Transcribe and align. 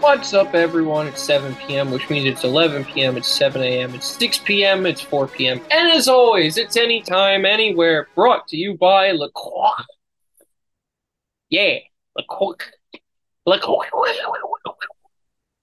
What's 0.00 0.32
up, 0.32 0.54
everyone? 0.54 1.08
It's 1.08 1.20
7 1.20 1.54
p.m., 1.56 1.90
which 1.90 2.08
means 2.08 2.24
it's 2.24 2.42
11 2.42 2.86
p.m., 2.86 3.18
it's 3.18 3.28
7 3.28 3.62
a.m., 3.62 3.94
it's 3.94 4.06
6 4.06 4.38
p.m., 4.38 4.86
it's 4.86 5.02
4 5.02 5.28
p.m. 5.28 5.60
And 5.70 5.92
as 5.92 6.08
always, 6.08 6.56
it's 6.56 6.78
anytime, 6.78 7.44
anywhere, 7.44 8.08
brought 8.14 8.48
to 8.48 8.56
you 8.56 8.78
by 8.78 9.10
LaCroix. 9.10 9.84
Yeah, 11.50 11.80
LaCroix. 12.16 12.54
LaCroix. 13.44 13.84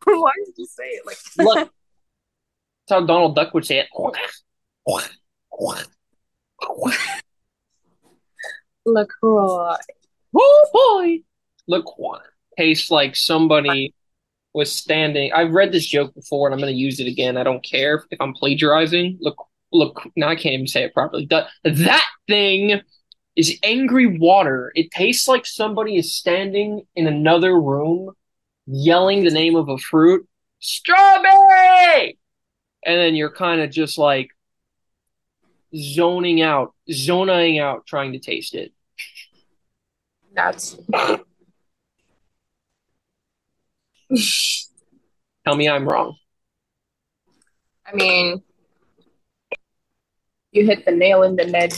Why 0.06 0.32
did 0.46 0.54
you 0.56 0.68
say 0.68 0.84
it 0.84 1.06
like 1.08 1.18
Look. 1.40 1.56
That's 1.58 1.72
how 2.90 3.06
Donald 3.08 3.36
Duck 3.36 3.56
would 3.56 3.66
say 3.66 3.80
it. 3.80 3.88
LaCroix? 8.86 9.78
Oh 10.36 10.70
boy! 10.72 11.24
LaCroix. 11.68 12.20
Tastes 12.56 12.92
like 12.92 13.16
somebody 13.16 13.96
was 14.54 14.72
standing. 14.72 15.32
I've 15.34 15.52
read 15.52 15.72
this 15.72 15.86
joke 15.86 16.14
before 16.16 16.48
and 16.48 16.54
I'm 16.54 16.60
going 16.60 16.74
to 16.74 16.80
use 16.80 17.00
it 17.00 17.08
again. 17.08 17.38
I 17.38 17.44
don't 17.44 17.64
care 17.64 18.04
if 18.10 18.20
I'm 18.20 18.34
plagiarizing. 18.34 19.18
Look, 19.22 19.38
look, 19.72 20.08
now 20.16 20.30
I 20.30 20.36
can't 20.36 20.54
even 20.54 20.68
say 20.68 20.84
it 20.84 20.94
properly. 20.94 21.28
That, 21.30 21.48
that 21.64 22.06
thing 22.28 22.82
is 23.36 23.60
angry 23.64 24.18
water. 24.18 24.72
It 24.76 24.92
tastes 24.92 25.28
like 25.28 25.46
somebody 25.46 25.98
is 25.98 26.16
standing 26.16 26.82
in 26.96 27.08
another 27.08 27.60
room 27.60 28.12
yelling 28.68 29.24
the 29.24 29.32
name 29.32 29.56
of 29.56 29.70
a 29.70 29.78
fruit, 29.78 30.28
strawberry! 30.60 32.18
And 32.86 33.00
then 33.00 33.16
you're 33.16 33.32
kind 33.32 33.62
of 33.62 33.72
just 33.72 33.98
like 33.98 34.30
zoning 35.76 36.42
out, 36.42 36.74
zoning 36.92 37.60
out, 37.60 37.86
trying 37.86 38.14
to 38.14 38.20
taste 38.20 38.56
it. 38.56 38.74
That's 40.34 40.78
Tell 45.46 45.56
me 45.56 45.70
I'm 45.70 45.88
wrong. 45.88 46.16
I 47.86 47.96
mean, 47.96 48.44
you 50.52 50.66
hit 50.66 50.86
the 50.86 50.92
nail 50.92 51.24
in 51.24 51.36
the 51.36 51.46
head. 51.46 51.74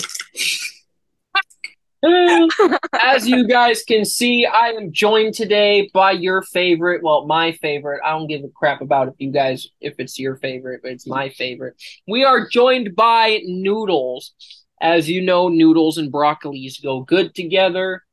As 3.03 3.27
you 3.27 3.45
guys 3.47 3.83
can 3.83 4.05
see, 4.05 4.45
I 4.45 4.69
am 4.69 4.93
joined 4.93 5.33
today 5.33 5.89
by 5.93 6.11
your 6.11 6.41
favorite, 6.43 7.03
well, 7.03 7.27
my 7.27 7.51
favorite. 7.51 8.01
I 8.05 8.11
don't 8.11 8.27
give 8.27 8.43
a 8.43 8.47
crap 8.47 8.81
about 8.81 9.09
if 9.09 9.15
you 9.17 9.31
guys 9.31 9.67
if 9.81 9.95
it's 9.99 10.17
your 10.17 10.37
favorite, 10.37 10.81
but 10.81 10.91
it's 10.91 11.05
my 11.05 11.29
favorite. 11.29 11.75
We 12.07 12.23
are 12.23 12.47
joined 12.47 12.95
by 12.95 13.41
Noodles. 13.45 14.33
As 14.81 15.09
you 15.09 15.21
know, 15.21 15.49
noodles 15.49 15.97
and 15.97 16.11
broccolis 16.11 16.81
go 16.81 17.01
good 17.01 17.35
together. 17.35 18.03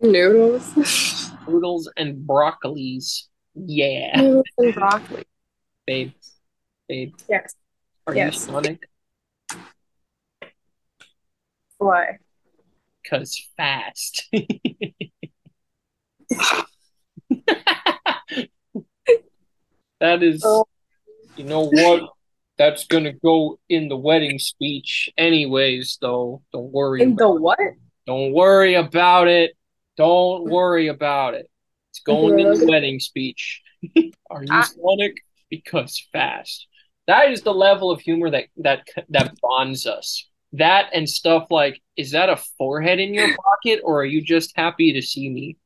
Noodles. 0.00 1.32
Noodles 1.48 1.90
and 1.96 2.26
broccolis. 2.26 3.24
Yeah. 3.54 4.40
Broccoli. 4.74 5.24
Babe. 5.86 6.12
Babe. 6.88 7.14
Yes. 7.28 7.54
Are 8.06 8.14
Yes. 8.14 8.34
you 8.34 8.40
Sonic? 8.40 8.88
Why? 11.78 12.18
Cause 13.08 13.48
fast. 13.56 14.28
that 20.00 20.22
is 20.22 20.42
Oh. 20.44 20.66
you 21.36 21.44
know 21.44 21.68
what? 21.68 22.10
That's 22.56 22.86
gonna 22.86 23.12
go 23.12 23.58
in 23.68 23.88
the 23.88 23.96
wedding 23.96 24.38
speech 24.38 25.10
anyways, 25.18 25.98
though. 26.00 26.42
Don't 26.52 26.72
worry 26.72 27.02
In 27.02 27.16
the 27.16 27.28
what? 27.28 27.58
Don't 28.06 28.32
worry 28.32 28.74
about 28.74 29.28
it. 29.28 29.56
Don't 29.96 30.46
mm. 30.46 30.50
worry 30.50 30.88
about 30.88 31.34
it. 31.34 31.50
It's 31.94 32.02
going 32.02 32.40
in 32.40 32.52
the 32.52 32.66
wedding 32.66 32.98
speech. 32.98 33.62
Are 34.28 34.42
you 34.42 34.64
Sonic? 34.64 35.14
Because 35.48 36.04
fast. 36.12 36.66
That 37.06 37.30
is 37.30 37.42
the 37.42 37.54
level 37.54 37.92
of 37.92 38.00
humor 38.00 38.30
that 38.30 38.46
that 38.56 38.88
that 39.10 39.40
bonds 39.40 39.86
us. 39.86 40.28
That 40.54 40.90
and 40.92 41.08
stuff 41.08 41.46
like, 41.50 41.80
is 41.96 42.10
that 42.10 42.30
a 42.30 42.36
forehead 42.58 42.98
in 42.98 43.14
your 43.14 43.28
pocket, 43.28 43.82
or 43.84 44.00
are 44.00 44.04
you 44.04 44.22
just 44.22 44.54
happy 44.56 44.94
to 44.94 45.02
see 45.02 45.30
me? 45.30 45.56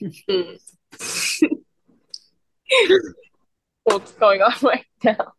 What's 3.84 4.12
going 4.12 4.40
on 4.40 4.54
right 4.62 4.86
now? 5.04 5.33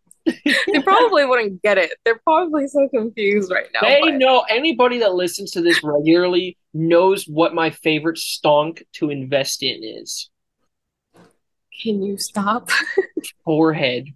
They 0.71 0.81
probably 0.81 1.25
wouldn't 1.25 1.61
get 1.61 1.77
it. 1.77 1.91
They're 2.03 2.19
probably 2.23 2.67
so 2.67 2.87
confused 2.89 3.51
right 3.51 3.67
now. 3.73 3.81
They 3.81 3.99
but- 4.01 4.13
know 4.15 4.45
anybody 4.49 4.99
that 4.99 5.13
listens 5.13 5.51
to 5.51 5.61
this 5.61 5.81
regularly 5.83 6.57
knows 6.73 7.25
what 7.25 7.53
my 7.53 7.69
favorite 7.69 8.17
stonk 8.17 8.83
to 8.93 9.09
invest 9.09 9.63
in 9.63 9.83
is. 9.83 10.29
Can 11.81 12.01
you 12.01 12.17
stop? 12.17 12.69
Forehead. 13.43 14.07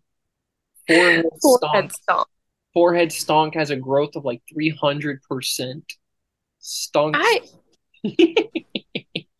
Forehead 0.87 1.25
stonk. 1.45 1.59
Forehead 1.61 1.91
stomp. 1.91 2.27
forehead 2.73 3.09
stonk 3.09 3.53
has 3.55 3.69
a 3.69 3.75
growth 3.75 4.15
of 4.15 4.23
like 4.25 4.41
300%. 4.53 5.19
Stonk 6.61 7.11
I. 7.15 7.41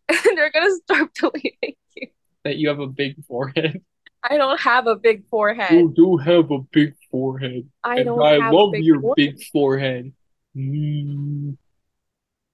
They're 0.36 0.52
gonna 0.52 0.76
start 0.84 1.14
deleting 1.14 1.76
you. 1.96 2.08
that 2.44 2.58
you 2.58 2.68
have 2.70 2.80
a 2.80 2.88
big 2.88 3.24
forehead. 3.26 3.82
I 4.24 4.38
don't 4.38 4.60
have 4.60 4.88
a 4.88 4.96
big 4.96 5.24
forehead. 5.30 5.72
You 5.72 5.94
do 5.96 6.18
have 6.18 6.52
a 6.52 6.60
big 6.60 6.96
forehead. 7.12 7.70
I 7.84 8.04
don't 8.04 8.22
I 8.22 8.44
have 8.44 8.54
love 8.54 8.72
big 8.74 8.84
your 8.86 9.02
forehead. 9.02 9.16
big 9.16 9.44
forehead. 9.52 10.14
Mm. 10.56 11.58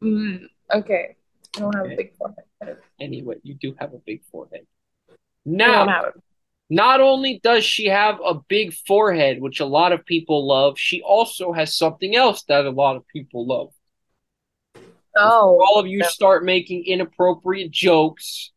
Mm, 0.03 0.45
okay. 0.73 1.15
I 1.55 1.59
don't 1.59 1.75
have 1.75 1.85
Okay. 1.85 1.93
a 1.93 1.97
big 1.97 2.15
forehead. 2.15 2.77
Anyway, 2.99 3.35
you 3.43 3.53
do 3.55 3.75
have 3.79 3.93
a 3.93 3.97
big 3.99 4.23
forehead. 4.31 4.65
Now, 5.45 6.11
not 6.69 6.99
only 7.01 7.39
does 7.43 7.63
she 7.63 7.85
have 7.85 8.19
a 8.25 8.35
big 8.47 8.73
forehead, 8.73 9.39
which 9.41 9.59
a 9.59 9.65
lot 9.65 9.91
of 9.91 10.05
people 10.05 10.47
love, 10.47 10.77
she 10.79 11.01
also 11.01 11.53
has 11.53 11.77
something 11.77 12.15
else 12.15 12.43
that 12.43 12.65
a 12.65 12.71
lot 12.71 12.95
of 12.95 13.07
people 13.07 13.45
love. 13.45 13.71
Oh. 15.17 15.63
all 15.65 15.79
of 15.79 15.87
you 15.87 16.03
start 16.03 16.43
making 16.43 16.85
inappropriate 16.85 17.71
jokes. 17.71 18.51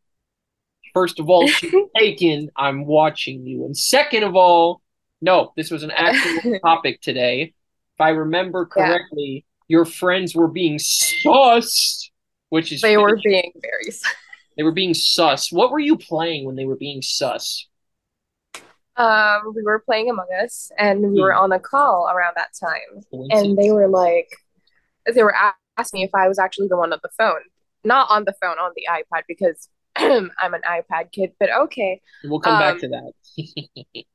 First 0.93 1.19
of 1.19 1.29
all, 1.29 1.47
she's 1.47 1.73
taken. 1.97 2.49
I'm 2.55 2.85
watching 2.85 3.45
you. 3.45 3.63
And 3.63 3.77
second 3.77 4.23
of 4.23 4.35
all, 4.35 4.81
no, 5.21 5.51
this 5.55 5.71
was 5.71 5.83
an 5.83 5.91
actual 5.91 6.41
topic 6.65 7.01
today. 7.01 7.53
If 7.95 8.01
I 8.01 8.09
remember 8.09 8.65
Yeah. 8.75 8.87
correctly, 8.87 9.45
your 9.67 9.85
friends 9.85 10.35
were 10.35 10.47
being 10.47 10.79
sus, 10.79 12.09
which 12.49 12.71
is 12.71 12.81
They 12.81 12.97
were 12.97 13.17
being 13.23 13.51
very. 13.61 13.91
Sus. 13.91 14.13
They 14.57 14.63
were 14.63 14.71
being 14.73 14.93
sus. 14.93 15.51
What 15.51 15.71
were 15.71 15.79
you 15.79 15.97
playing 15.97 16.45
when 16.45 16.55
they 16.55 16.65
were 16.65 16.75
being 16.75 17.01
sus? 17.01 17.67
Um, 18.97 19.53
we 19.55 19.63
were 19.63 19.79
playing 19.79 20.09
Among 20.09 20.27
Us, 20.43 20.71
and 20.77 21.01
we 21.13 21.21
were 21.21 21.33
Hmm. 21.33 21.43
on 21.43 21.51
a 21.53 21.59
call 21.59 22.09
around 22.13 22.33
that 22.35 22.49
time, 22.59 23.05
and 23.31 23.57
they 23.57 23.71
were 23.71 23.87
like, 23.87 24.27
they 25.13 25.23
were 25.23 25.35
asking 25.77 26.01
me 26.01 26.05
if 26.05 26.15
I 26.15 26.27
was 26.27 26.39
actually 26.39 26.67
the 26.67 26.77
one 26.77 26.91
on 26.93 26.99
the 27.01 27.09
phone, 27.17 27.41
not 27.83 28.09
on 28.09 28.25
the 28.25 28.33
phone, 28.41 28.57
on 28.59 28.71
the 28.75 28.87
iPad, 28.89 29.23
because 29.27 29.69
I'm 29.95 30.53
an 30.53 30.61
iPad 30.67 31.11
kid. 31.13 31.33
But 31.39 31.51
okay, 31.51 32.01
We'll 32.23 32.41
come 32.41 32.59
back 32.59 32.75
um, 32.75 32.79
to 32.79 32.87
that. 32.89 33.13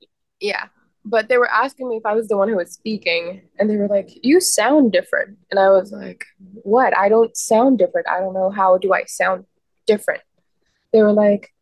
yeah. 0.40 0.68
But 1.04 1.28
they 1.28 1.36
were 1.36 1.50
asking 1.50 1.88
me 1.88 1.96
if 1.96 2.06
I 2.06 2.14
was 2.14 2.28
the 2.28 2.36
one 2.36 2.48
who 2.48 2.56
was 2.56 2.72
speaking, 2.72 3.42
and 3.58 3.68
they 3.68 3.76
were 3.76 3.88
like, 3.88 4.10
"You 4.24 4.40
sound 4.40 4.92
different," 4.92 5.36
and 5.50 5.60
I 5.60 5.68
was 5.70 5.92
like, 5.92 6.24
"What? 6.62 6.96
I 6.96 7.08
don't 7.08 7.36
sound 7.36 7.78
different. 7.78 8.08
I 8.08 8.20
don't 8.20 8.34
know 8.34 8.50
how 8.50 8.78
do 8.78 8.92
I 8.94 9.04
sound 9.04 9.44
different." 9.86 10.22
They 10.92 11.02
were 11.02 11.12
like, 11.12 11.52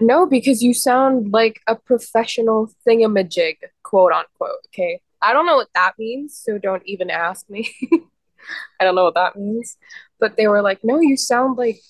"No, 0.00 0.26
because 0.26 0.62
you 0.62 0.74
sound 0.74 1.32
like 1.32 1.60
a 1.68 1.76
professional 1.76 2.70
thingamajig, 2.86 3.58
quote 3.84 4.12
unquote." 4.12 4.62
Okay, 4.68 5.00
I 5.22 5.32
don't 5.32 5.46
know 5.46 5.56
what 5.56 5.72
that 5.74 5.94
means, 5.98 6.36
so 6.36 6.58
don't 6.58 6.82
even 6.86 7.10
ask 7.10 7.48
me. 7.48 7.70
I 8.80 8.84
don't 8.84 8.94
know 8.94 9.04
what 9.04 9.14
that 9.14 9.36
means, 9.36 9.76
but 10.18 10.36
they 10.36 10.48
were 10.48 10.62
like, 10.62 10.80
"No, 10.82 11.00
you 11.00 11.16
sound 11.16 11.56
like 11.56 11.80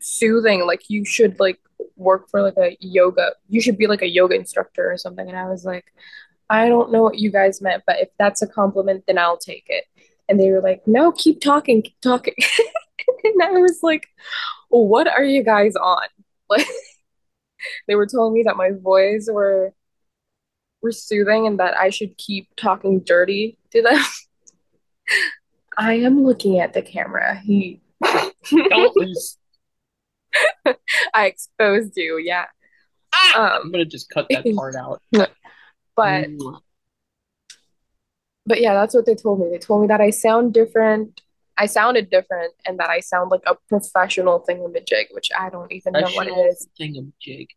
soothing. 0.00 0.66
Like 0.66 0.88
you 0.88 1.04
should 1.04 1.38
like 1.40 1.60
work 1.96 2.30
for 2.30 2.42
like 2.42 2.56
a 2.56 2.76
yoga. 2.80 3.32
You 3.48 3.60
should 3.60 3.78
be 3.78 3.86
like 3.86 4.02
a 4.02 4.08
yoga 4.08 4.36
instructor 4.36 4.90
or 4.90 4.96
something." 4.96 5.28
And 5.28 5.38
I 5.38 5.48
was 5.48 5.64
like, 5.64 5.92
"I 6.50 6.68
don't 6.68 6.92
know 6.92 7.02
what 7.02 7.18
you 7.18 7.30
guys 7.30 7.60
meant, 7.60 7.82
but 7.86 8.00
if 8.00 8.08
that's 8.18 8.42
a 8.42 8.46
compliment, 8.46 9.04
then 9.06 9.18
I'll 9.18 9.38
take 9.38 9.64
it." 9.68 9.84
And 10.28 10.38
they 10.40 10.50
were 10.50 10.60
like, 10.60 10.86
"No, 10.86 11.12
keep 11.12 11.40
talking, 11.40 11.82
keep 11.82 12.00
talking." 12.00 12.34
and 13.24 13.42
I 13.42 13.50
was 13.52 13.80
like, 13.82 14.06
"What 14.68 15.08
are 15.08 15.24
you 15.24 15.42
guys 15.42 15.76
on?" 15.76 16.06
Like 16.48 16.66
they 17.88 17.94
were 17.94 18.06
telling 18.06 18.34
me 18.34 18.44
that 18.44 18.56
my 18.56 18.70
voice 18.70 19.28
were 19.30 19.72
were 20.82 20.92
soothing 20.92 21.46
and 21.46 21.58
that 21.58 21.76
I 21.76 21.90
should 21.90 22.16
keep 22.18 22.48
talking 22.56 23.00
dirty 23.00 23.58
to 23.72 23.82
them. 23.82 24.02
I 25.78 25.94
am 25.94 26.22
looking 26.24 26.58
at 26.60 26.72
the 26.72 26.82
camera. 26.82 27.40
He. 27.40 27.80
I 31.14 31.26
exposed 31.26 31.96
you, 31.96 32.18
yeah. 32.18 32.46
I'm 33.12 33.62
Um, 33.62 33.72
gonna 33.72 33.84
just 33.84 34.08
cut 34.10 34.26
that 34.30 34.44
part 34.54 34.74
out. 34.76 35.00
But 35.96 36.28
Mm. 36.28 36.60
but 38.46 38.60
yeah, 38.60 38.74
that's 38.74 38.94
what 38.94 39.06
they 39.06 39.14
told 39.16 39.40
me. 39.40 39.48
They 39.50 39.58
told 39.58 39.80
me 39.82 39.88
that 39.88 40.00
I 40.00 40.10
sound 40.10 40.54
different. 40.54 41.20
I 41.58 41.66
sounded 41.66 42.10
different 42.10 42.52
and 42.66 42.78
that 42.78 42.90
I 42.90 43.00
sound 43.00 43.30
like 43.30 43.40
a 43.46 43.56
professional 43.68 44.44
thingamajig, 44.46 45.06
which 45.12 45.30
I 45.36 45.48
don't 45.48 45.72
even 45.72 45.94
know 45.94 46.10
what 46.14 46.28
it 46.28 46.32
is. 46.32 46.68
Thingamajig. 46.78 47.48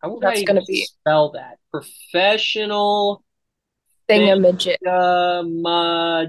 How 0.00 0.10
would 0.10 0.22
That's 0.22 0.40
I 0.40 0.44
gonna 0.44 0.62
be 0.64 0.84
spell 0.84 1.32
that? 1.32 1.58
Professional 1.72 3.24
thingamajig. 4.08 4.76
thingamajig. 4.86 6.24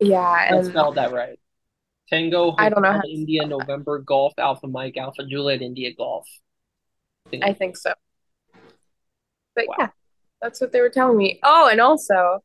Yeah, 0.00 0.54
and 0.54 0.66
spell 0.66 0.92
that 0.92 1.12
right. 1.12 1.38
Tango 2.08 2.54
I 2.58 2.68
don't 2.68 2.82
know 2.82 2.88
Hotel 2.88 3.02
how 3.02 3.08
India. 3.08 3.46
November 3.46 4.00
Golf 4.00 4.34
Alpha 4.36 4.66
Mike 4.66 4.96
Alpha 4.96 5.24
Juliet 5.24 5.62
India 5.62 5.94
Golf. 5.94 6.26
I 7.42 7.52
think 7.52 7.76
so. 7.76 7.94
But 9.54 9.66
Wow. 9.68 9.74
yeah, 9.78 9.88
that's 10.40 10.60
what 10.60 10.72
they 10.72 10.80
were 10.80 10.90
telling 10.90 11.16
me. 11.16 11.40
Oh, 11.42 11.68
and 11.70 11.80
also, 11.80 12.40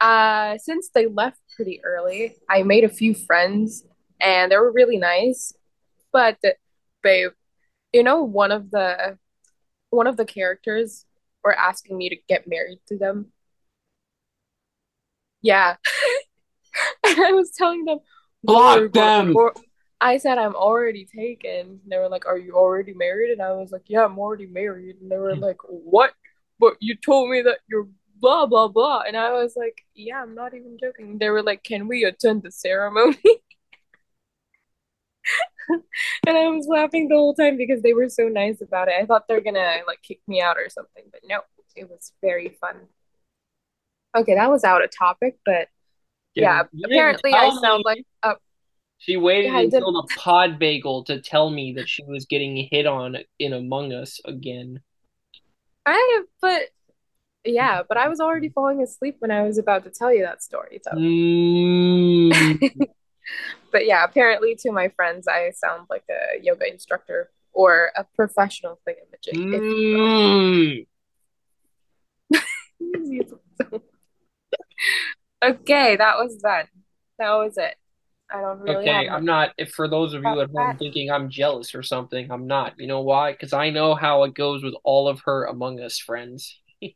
uh, 0.00 0.58
since 0.58 0.90
they 0.94 1.06
left 1.06 1.38
pretty 1.56 1.80
early, 1.84 2.36
I 2.48 2.62
made 2.62 2.84
a 2.84 2.88
few 2.88 3.14
friends 3.14 3.84
and 4.20 4.50
they 4.52 4.56
were 4.56 4.72
really 4.72 4.98
nice. 4.98 5.52
But 6.12 6.38
babe, 7.02 7.32
you 7.92 8.02
know, 8.02 8.22
one 8.22 8.52
of 8.52 8.70
the 8.70 9.18
one 9.90 10.06
of 10.06 10.16
the 10.16 10.24
characters 10.24 11.06
were 11.42 11.54
asking 11.56 11.96
me 11.98 12.08
to 12.10 12.16
get 12.28 12.46
married 12.46 12.80
to 12.88 12.96
them. 12.98 13.32
Yeah. 15.42 15.76
And 17.04 17.18
I 17.18 17.32
was 17.32 17.50
telling 17.56 17.84
them, 17.84 17.98
Block 18.44 18.76
"We're- 18.78 18.88
them." 18.90 19.34
we're- 19.34 19.52
I 20.00 20.18
said 20.18 20.38
I'm 20.38 20.54
already 20.54 21.04
taken. 21.04 21.80
They 21.86 21.98
were 21.98 22.08
like, 22.08 22.24
"Are 22.26 22.38
you 22.38 22.52
already 22.54 22.94
married?" 22.94 23.32
And 23.32 23.42
I 23.42 23.52
was 23.52 23.72
like, 23.72 23.82
"Yeah, 23.88 24.04
I'm 24.04 24.18
already 24.18 24.46
married." 24.46 24.96
And 25.00 25.10
they 25.10 25.16
were 25.18 25.34
like, 25.34 25.58
"What? 25.68 26.14
But 26.60 26.76
you 26.80 26.96
told 26.96 27.30
me 27.30 27.42
that 27.42 27.58
you're 27.68 27.88
blah 28.20 28.46
blah 28.46 28.68
blah." 28.68 29.02
And 29.06 29.16
I 29.16 29.32
was 29.32 29.56
like, 29.56 29.84
"Yeah, 29.94 30.22
I'm 30.22 30.34
not 30.34 30.54
even 30.54 30.78
joking." 30.80 31.18
They 31.18 31.30
were 31.30 31.42
like, 31.42 31.64
"Can 31.64 31.88
we 31.88 32.04
attend 32.04 32.42
the 32.42 32.50
ceremony?" 32.52 33.18
And 36.26 36.36
I 36.36 36.48
was 36.48 36.66
laughing 36.68 37.08
the 37.08 37.14
whole 37.16 37.34
time 37.34 37.56
because 37.56 37.82
they 37.82 37.94
were 37.94 38.08
so 38.08 38.28
nice 38.28 38.60
about 38.60 38.88
it. 38.88 38.94
I 39.00 39.06
thought 39.06 39.26
they're 39.28 39.40
gonna 39.40 39.78
like 39.86 40.02
kick 40.02 40.20
me 40.26 40.40
out 40.40 40.56
or 40.56 40.68
something, 40.68 41.04
but 41.12 41.20
no, 41.24 41.40
it 41.76 41.88
was 41.88 42.12
very 42.20 42.56
fun. 42.60 42.76
Okay, 44.16 44.34
that 44.34 44.50
was 44.50 44.64
out 44.64 44.82
of 44.82 44.90
topic, 44.96 45.38
but 45.44 45.68
yeah, 46.34 46.64
didn't 46.72 46.84
apparently 46.84 47.32
I 47.32 47.50
sound 47.60 47.84
like 47.84 48.04
a 48.22 48.34
She 48.98 49.16
waited 49.16 49.52
Yeah, 49.52 49.60
until 49.60 49.92
the 49.92 50.08
pod 50.16 50.58
bagel 50.58 51.04
to 51.04 51.20
tell 51.20 51.50
me 51.50 51.72
that 51.74 51.88
she 51.88 52.02
was 52.04 52.26
getting 52.26 52.68
hit 52.70 52.86
on 52.86 53.16
in 53.38 53.52
Among 53.52 53.92
Us 53.92 54.20
again. 54.24 54.80
I 55.86 56.22
but 56.40 56.62
yeah, 57.44 57.82
but 57.88 57.96
I 57.96 58.08
was 58.08 58.20
already 58.20 58.48
falling 58.48 58.82
asleep 58.82 59.16
when 59.20 59.30
I 59.30 59.42
was 59.42 59.58
about 59.58 59.84
to 59.84 59.90
tell 59.90 60.12
you 60.12 60.22
that 60.22 60.42
story. 60.42 60.80
So, 60.82 60.90
Mm. 60.92 62.60
but 63.72 63.86
yeah, 63.86 64.04
apparently 64.04 64.54
to 64.56 64.72
my 64.72 64.88
friends, 64.88 65.26
I 65.26 65.50
sound 65.52 65.86
like 65.88 66.04
a 66.10 66.42
yoga 66.42 66.70
instructor 66.70 67.30
or 67.52 67.92
a 67.96 68.04
professional 68.04 68.78
thingamajig. 68.86 69.34
Mm. 69.34 70.86
If 73.02 73.32
okay, 75.42 75.96
that 75.96 76.16
was 76.16 76.40
that. 76.42 76.68
That 77.18 77.32
was 77.32 77.58
it. 77.58 77.74
I 78.32 78.40
don't 78.40 78.60
really 78.60 78.76
Okay, 78.76 79.08
I'm 79.08 79.24
not. 79.24 79.50
If 79.58 79.72
for 79.72 79.88
those 79.88 80.14
of 80.14 80.22
you 80.22 80.40
at 80.40 80.50
home 80.50 80.54
That- 80.54 80.78
thinking 80.78 81.10
I'm 81.10 81.28
jealous 81.30 81.74
or 81.74 81.82
something, 81.82 82.30
I'm 82.30 82.46
not. 82.46 82.74
You 82.78 82.86
know 82.86 83.00
why? 83.00 83.32
Because 83.32 83.52
I 83.52 83.70
know 83.70 83.94
how 83.94 84.22
it 84.24 84.34
goes 84.34 84.62
with 84.62 84.74
all 84.84 85.08
of 85.08 85.20
her 85.24 85.44
Among 85.46 85.80
Us 85.80 85.98
friends. 85.98 86.58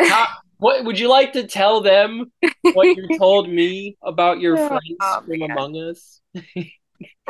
How, 0.00 0.26
what 0.58 0.84
would 0.84 0.98
you 0.98 1.08
like 1.08 1.34
to 1.34 1.46
tell 1.46 1.80
them 1.80 2.32
what 2.62 2.84
you 2.96 3.06
told 3.18 3.48
me 3.48 3.96
about 4.02 4.40
your 4.40 4.58
Oh, 4.58 4.68
friends 4.68 4.96
oh, 5.00 5.20
from 5.20 5.38
man. 5.38 5.50
Among 5.52 5.76
Us? 5.76 6.20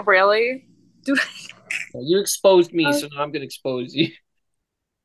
Really? 0.05 0.67
Do 1.05 1.15
You 1.95 2.21
exposed 2.21 2.73
me, 2.73 2.87
Oh. 2.87 2.93
so 2.93 3.09
now 3.15 3.23
I'm 3.23 3.33
gonna 3.33 3.45
expose 3.45 3.95
you. 3.95 4.09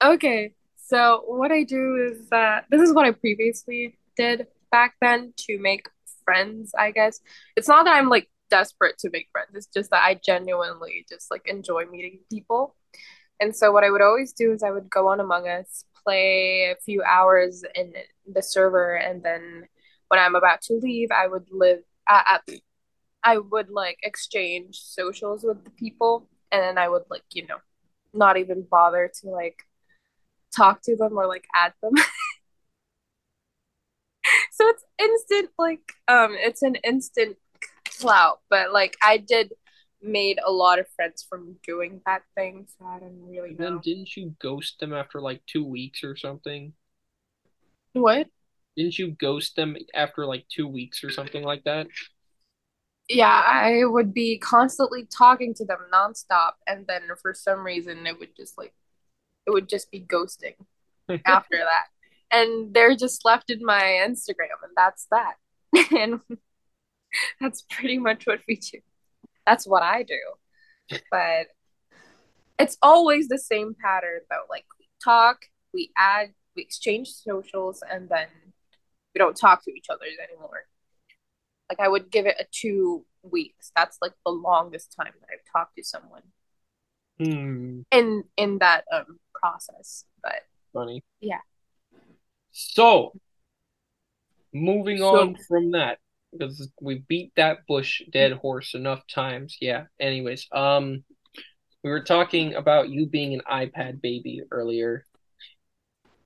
Okay, 0.02 0.54
so 0.78 1.24
what 1.28 1.52
I 1.52 1.64
do 1.64 1.96
is 2.10 2.30
that 2.30 2.66
this 2.70 2.82
is 2.82 2.94
what 2.94 3.06
I 3.06 3.12
previously 3.12 3.98
did 4.16 4.48
back 4.72 4.96
then 5.02 5.34
to 5.48 5.60
make 5.60 5.88
friends, 6.30 6.74
I 6.78 6.92
guess. 6.92 7.22
It's 7.56 7.68
not 7.68 7.86
that 7.86 7.96
I'm 7.96 8.10
like 8.10 8.30
desperate 8.52 8.98
to 9.00 9.10
make 9.12 9.30
friends, 9.32 9.50
it's 9.54 9.68
just 9.68 9.90
that 9.90 10.04
I 10.04 10.20
genuinely 10.24 11.06
just 11.10 11.32
like 11.32 11.48
enjoy 11.48 11.86
meeting 11.86 12.20
people. 12.32 12.76
And 13.40 13.56
so 13.56 13.72
what 13.72 13.84
I 13.84 13.90
would 13.90 14.02
always 14.02 14.34
do 14.34 14.52
is 14.52 14.64
I 14.64 14.72
would 14.72 14.90
go 14.90 15.08
on 15.08 15.20
Among 15.20 15.48
Us, 15.48 15.86
play 16.04 16.72
a 16.72 16.82
few 16.84 17.02
hours 17.04 17.64
in 17.74 17.94
the 18.32 18.44
server, 18.44 18.96
and 18.96 19.24
then 19.24 19.68
when 20.10 20.20
I'm 20.20 20.36
about 20.36 20.62
to 20.64 20.74
leave, 20.74 21.10
I 21.12 21.28
would 21.28 21.48
live 21.52 21.80
uh, 22.08 22.22
at 22.28 22.42
I 23.24 23.38
would 23.38 23.70
like 23.70 24.00
exchange 24.04 24.80
socials 24.82 25.44
with 25.44 25.64
the 25.64 25.72
people, 25.72 26.30
and 26.52 26.62
then 26.62 26.78
I 26.78 26.90
would 26.90 27.04
like, 27.10 27.24
you 27.32 27.48
know, 27.48 27.58
not 28.14 28.38
even 28.38 28.68
bother 28.70 29.12
to 29.22 29.30
like 29.30 29.64
talk 30.56 30.82
to 30.84 30.96
them 30.96 31.18
or 31.18 31.28
like 31.28 31.46
add 31.54 31.74
them. 31.82 31.94
so 34.60 34.68
it's 34.70 34.84
instant 35.00 35.50
like 35.58 35.94
um 36.08 36.36
it's 36.38 36.62
an 36.64 36.76
instant 36.84 37.38
clout, 38.00 38.40
but 38.50 38.74
like 38.74 38.98
I 39.04 39.18
did 39.18 39.54
made 40.02 40.40
a 40.46 40.52
lot 40.52 40.80
of 40.80 40.88
friends 40.96 41.26
from 41.30 41.58
doing 41.66 42.02
that 42.06 42.24
thing, 42.36 42.68
so 42.78 42.86
I 42.86 43.00
don't 43.00 43.28
really 43.30 43.58
And 43.58 43.58
then 43.58 43.78
know. 43.78 43.82
didn't 43.82 44.16
you 44.16 44.36
ghost 44.40 44.80
them 44.80 44.94
after 44.94 45.20
like 45.20 45.46
two 45.46 45.66
weeks 45.66 46.06
or 46.06 46.16
something? 46.16 46.74
What? 47.94 48.30
Didn't 48.76 48.98
you 48.98 49.12
ghost 49.12 49.56
them 49.56 49.78
after 49.94 50.26
like 50.26 50.48
two 50.48 50.68
weeks 50.68 51.04
or 51.04 51.12
something 51.12 51.44
like 51.44 51.64
that? 51.66 51.88
Yeah, 53.10 53.44
I 53.46 53.86
would 53.86 54.14
be 54.14 54.38
constantly 54.38 55.06
talking 55.06 55.54
to 55.56 55.66
them 55.66 55.80
nonstop, 55.92 56.54
and 56.68 56.86
then 56.88 57.04
for 57.22 57.34
some 57.34 57.66
reason 57.66 58.06
it 58.06 58.20
would 58.20 58.36
just 58.36 58.58
like 58.58 58.74
it 59.48 59.52
would 59.52 59.70
just 59.70 59.92
be 59.92 60.02
ghosting 60.02 60.56
after 61.26 61.58
that. 61.58 61.88
And 62.32 62.74
they're 62.74 62.96
just 62.96 63.26
left 63.26 63.50
in 63.50 63.60
my 63.64 63.82
Instagram, 64.08 64.62
and 64.64 64.74
that's 64.76 65.08
that. 65.12 65.36
And 65.98 66.22
that's 67.42 67.64
pretty 67.70 67.98
much 67.98 68.28
what 68.28 68.40
we 68.48 68.56
do. 68.58 68.80
That's 69.46 69.66
what 69.68 69.82
I 69.84 70.04
do. 70.04 70.20
But 71.12 71.48
it's 72.58 72.78
always 72.82 73.28
the 73.28 73.38
same 73.38 73.76
pattern 73.82 74.22
though. 74.30 74.44
Like 74.50 74.66
we 74.80 74.88
talk, 75.04 75.46
we 75.74 75.92
add, 75.98 76.34
we 76.56 76.62
exchange 76.62 77.10
socials, 77.10 77.84
and 77.90 78.10
then 78.10 78.28
we 79.14 79.20
don't 79.20 79.36
talk 79.36 79.64
to 79.66 79.72
each 79.72 79.88
other 79.90 80.06
anymore. 80.30 80.66
Like 81.70 81.80
I 81.80 81.88
would 81.88 82.12
give 82.12 82.26
it 82.26 82.36
a 82.40 82.46
two 82.52 83.06
weeks. 83.24 83.72
That's 83.76 83.98
like 84.02 84.14
the 84.26 84.32
longest 84.32 84.96
time 85.00 85.14
that 85.20 85.28
I've 85.34 85.52
talked 85.52 85.76
to 85.78 85.84
someone 85.84 86.24
Hmm, 87.20 87.82
in 87.92 88.24
in 88.38 88.60
that 88.60 88.86
um 88.92 89.20
process. 89.34 90.06
But 90.24 90.42
funny. 90.74 91.04
Yeah. 91.20 91.42
So, 92.60 93.14
moving 94.54 94.98
So- 94.98 95.22
on 95.22 95.36
from 95.48 95.72
that, 95.72 96.00
because 96.32 96.70
we 96.82 97.04
beat 97.08 97.32
that 97.36 97.66
bush 97.68 98.02
dead 98.12 98.34
horse 98.34 98.74
enough 98.74 99.08
times. 99.08 99.58
Yeah. 99.62 99.86
Anyways, 100.00 100.48
um, 100.52 101.06
we 101.84 101.90
were 101.90 102.04
talking 102.04 102.56
about 102.56 102.90
you 102.90 103.06
being 103.06 103.34
an 103.34 103.42
iPad 103.50 104.02
baby 104.02 104.42
earlier. 104.52 105.06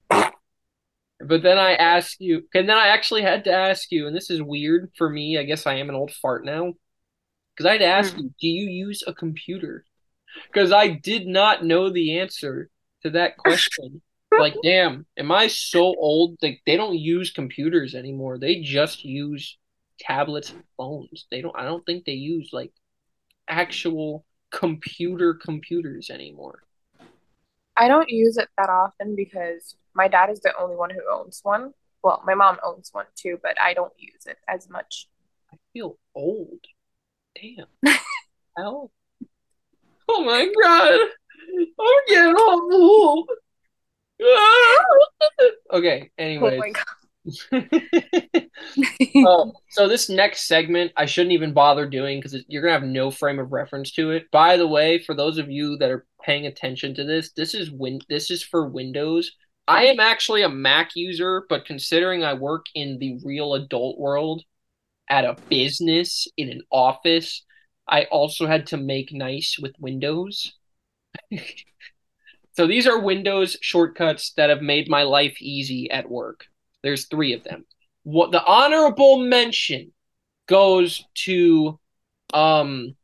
But 0.09 1.41
then 1.41 1.57
I 1.57 1.75
asked 1.75 2.19
you, 2.19 2.49
and 2.53 2.67
then 2.67 2.77
I 2.77 2.87
actually 2.87 3.21
had 3.21 3.43
to 3.45 3.53
ask 3.53 3.91
you, 3.91 4.07
and 4.07 4.15
this 4.15 4.29
is 4.29 4.41
weird 4.41 4.91
for 4.97 5.09
me. 5.09 5.37
I 5.37 5.43
guess 5.43 5.67
I 5.67 5.75
am 5.75 5.89
an 5.89 5.95
old 5.95 6.11
fart 6.11 6.43
now. 6.43 6.73
Because 7.55 7.67
I 7.67 7.73
had 7.73 7.81
to 7.81 7.85
ask 7.85 8.15
Hmm. 8.15 8.21
you, 8.21 8.33
do 8.41 8.47
you 8.47 8.69
use 8.69 9.03
a 9.05 9.13
computer? 9.13 9.85
Because 10.47 10.71
I 10.71 10.87
did 10.87 11.27
not 11.27 11.63
know 11.63 11.91
the 11.91 12.19
answer 12.19 12.69
to 13.03 13.11
that 13.11 13.37
question. 13.37 14.01
Like, 14.39 14.55
damn, 14.63 15.05
am 15.17 15.31
I 15.31 15.47
so 15.47 15.95
old? 15.97 16.37
Like, 16.41 16.61
they 16.65 16.77
don't 16.77 16.97
use 16.97 17.31
computers 17.31 17.95
anymore. 17.95 18.37
They 18.37 18.61
just 18.61 19.03
use 19.03 19.57
tablets 19.99 20.51
and 20.51 20.63
phones. 20.77 21.25
They 21.31 21.41
don't. 21.41 21.55
I 21.57 21.65
don't 21.65 21.85
think 21.85 22.05
they 22.05 22.13
use 22.13 22.49
like 22.51 22.71
actual 23.47 24.25
computer 24.51 25.33
computers 25.33 26.09
anymore. 26.09 26.63
I 27.75 27.87
don't 27.87 28.09
use 28.09 28.37
it 28.37 28.49
that 28.57 28.69
often 28.69 29.15
because 29.15 29.75
my 29.95 30.07
dad 30.07 30.29
is 30.29 30.39
the 30.41 30.53
only 30.59 30.75
one 30.75 30.89
who 30.91 31.01
owns 31.11 31.39
one. 31.43 31.73
Well, 32.03 32.21
my 32.25 32.35
mom 32.35 32.57
owns 32.63 32.89
one 32.91 33.05
too, 33.15 33.39
but 33.41 33.59
I 33.59 33.73
don't 33.73 33.93
use 33.97 34.25
it 34.27 34.37
as 34.47 34.69
much. 34.69 35.07
I 35.51 35.57
feel 35.71 35.97
old. 36.13 36.59
Damn. 37.35 37.67
Hell. 38.57 38.91
Oh 40.09 40.23
my 40.23 40.51
god. 40.61 40.99
I'm 41.79 41.97
getting 42.07 42.35
all 42.35 42.69
old. 42.71 43.29
okay, 45.71 46.11
Oh 46.39 46.51
anyways. 46.51 46.63
god. 46.71 46.85
Oh, 49.25 49.53
so 49.69 49.87
this 49.87 50.09
next 50.09 50.47
segment 50.47 50.91
I 50.97 51.05
shouldn't 51.05 51.33
even 51.33 51.53
bother 51.53 51.87
doing 51.87 52.19
because 52.19 52.43
you're 52.47 52.61
gonna 52.61 52.73
have 52.73 52.83
no 52.83 53.11
frame 53.11 53.39
of 53.39 53.51
reference 53.53 53.91
to 53.93 54.11
it. 54.11 54.29
By 54.31 54.57
the 54.57 54.67
way, 54.67 54.99
for 54.99 55.15
those 55.15 55.37
of 55.37 55.49
you 55.49 55.77
that 55.77 55.89
are 55.91 56.05
paying 56.23 56.45
attention 56.47 56.93
to 56.95 57.03
this, 57.05 57.31
this 57.31 57.53
is 57.53 57.71
win 57.71 57.99
this 58.09 58.29
is 58.31 58.43
for 58.43 58.67
Windows. 58.67 59.31
I 59.67 59.85
am 59.85 59.99
actually 59.99 60.41
a 60.43 60.49
Mac 60.49 60.91
user, 60.95 61.45
but 61.49 61.65
considering 61.65 62.23
I 62.23 62.33
work 62.33 62.65
in 62.75 62.99
the 62.99 63.19
real 63.23 63.53
adult 63.53 63.97
world 63.97 64.43
at 65.09 65.25
a 65.25 65.37
business 65.49 66.27
in 66.37 66.49
an 66.49 66.61
office, 66.71 67.45
I 67.87 68.05
also 68.05 68.47
had 68.47 68.67
to 68.67 68.77
make 68.77 69.13
nice 69.13 69.57
with 69.61 69.75
Windows. 69.79 70.53
So 72.53 72.67
these 72.67 72.87
are 72.87 72.99
Windows 72.99 73.57
shortcuts 73.61 74.33
that 74.37 74.49
have 74.49 74.61
made 74.61 74.89
my 74.89 75.03
life 75.03 75.41
easy 75.41 75.89
at 75.89 76.09
work. 76.09 76.45
There's 76.83 77.05
three 77.05 77.33
of 77.33 77.43
them. 77.43 77.65
What 78.03 78.31
the 78.31 78.43
honorable 78.43 79.17
mention 79.17 79.91
goes 80.47 81.05
to 81.15 81.79
um 82.33 82.95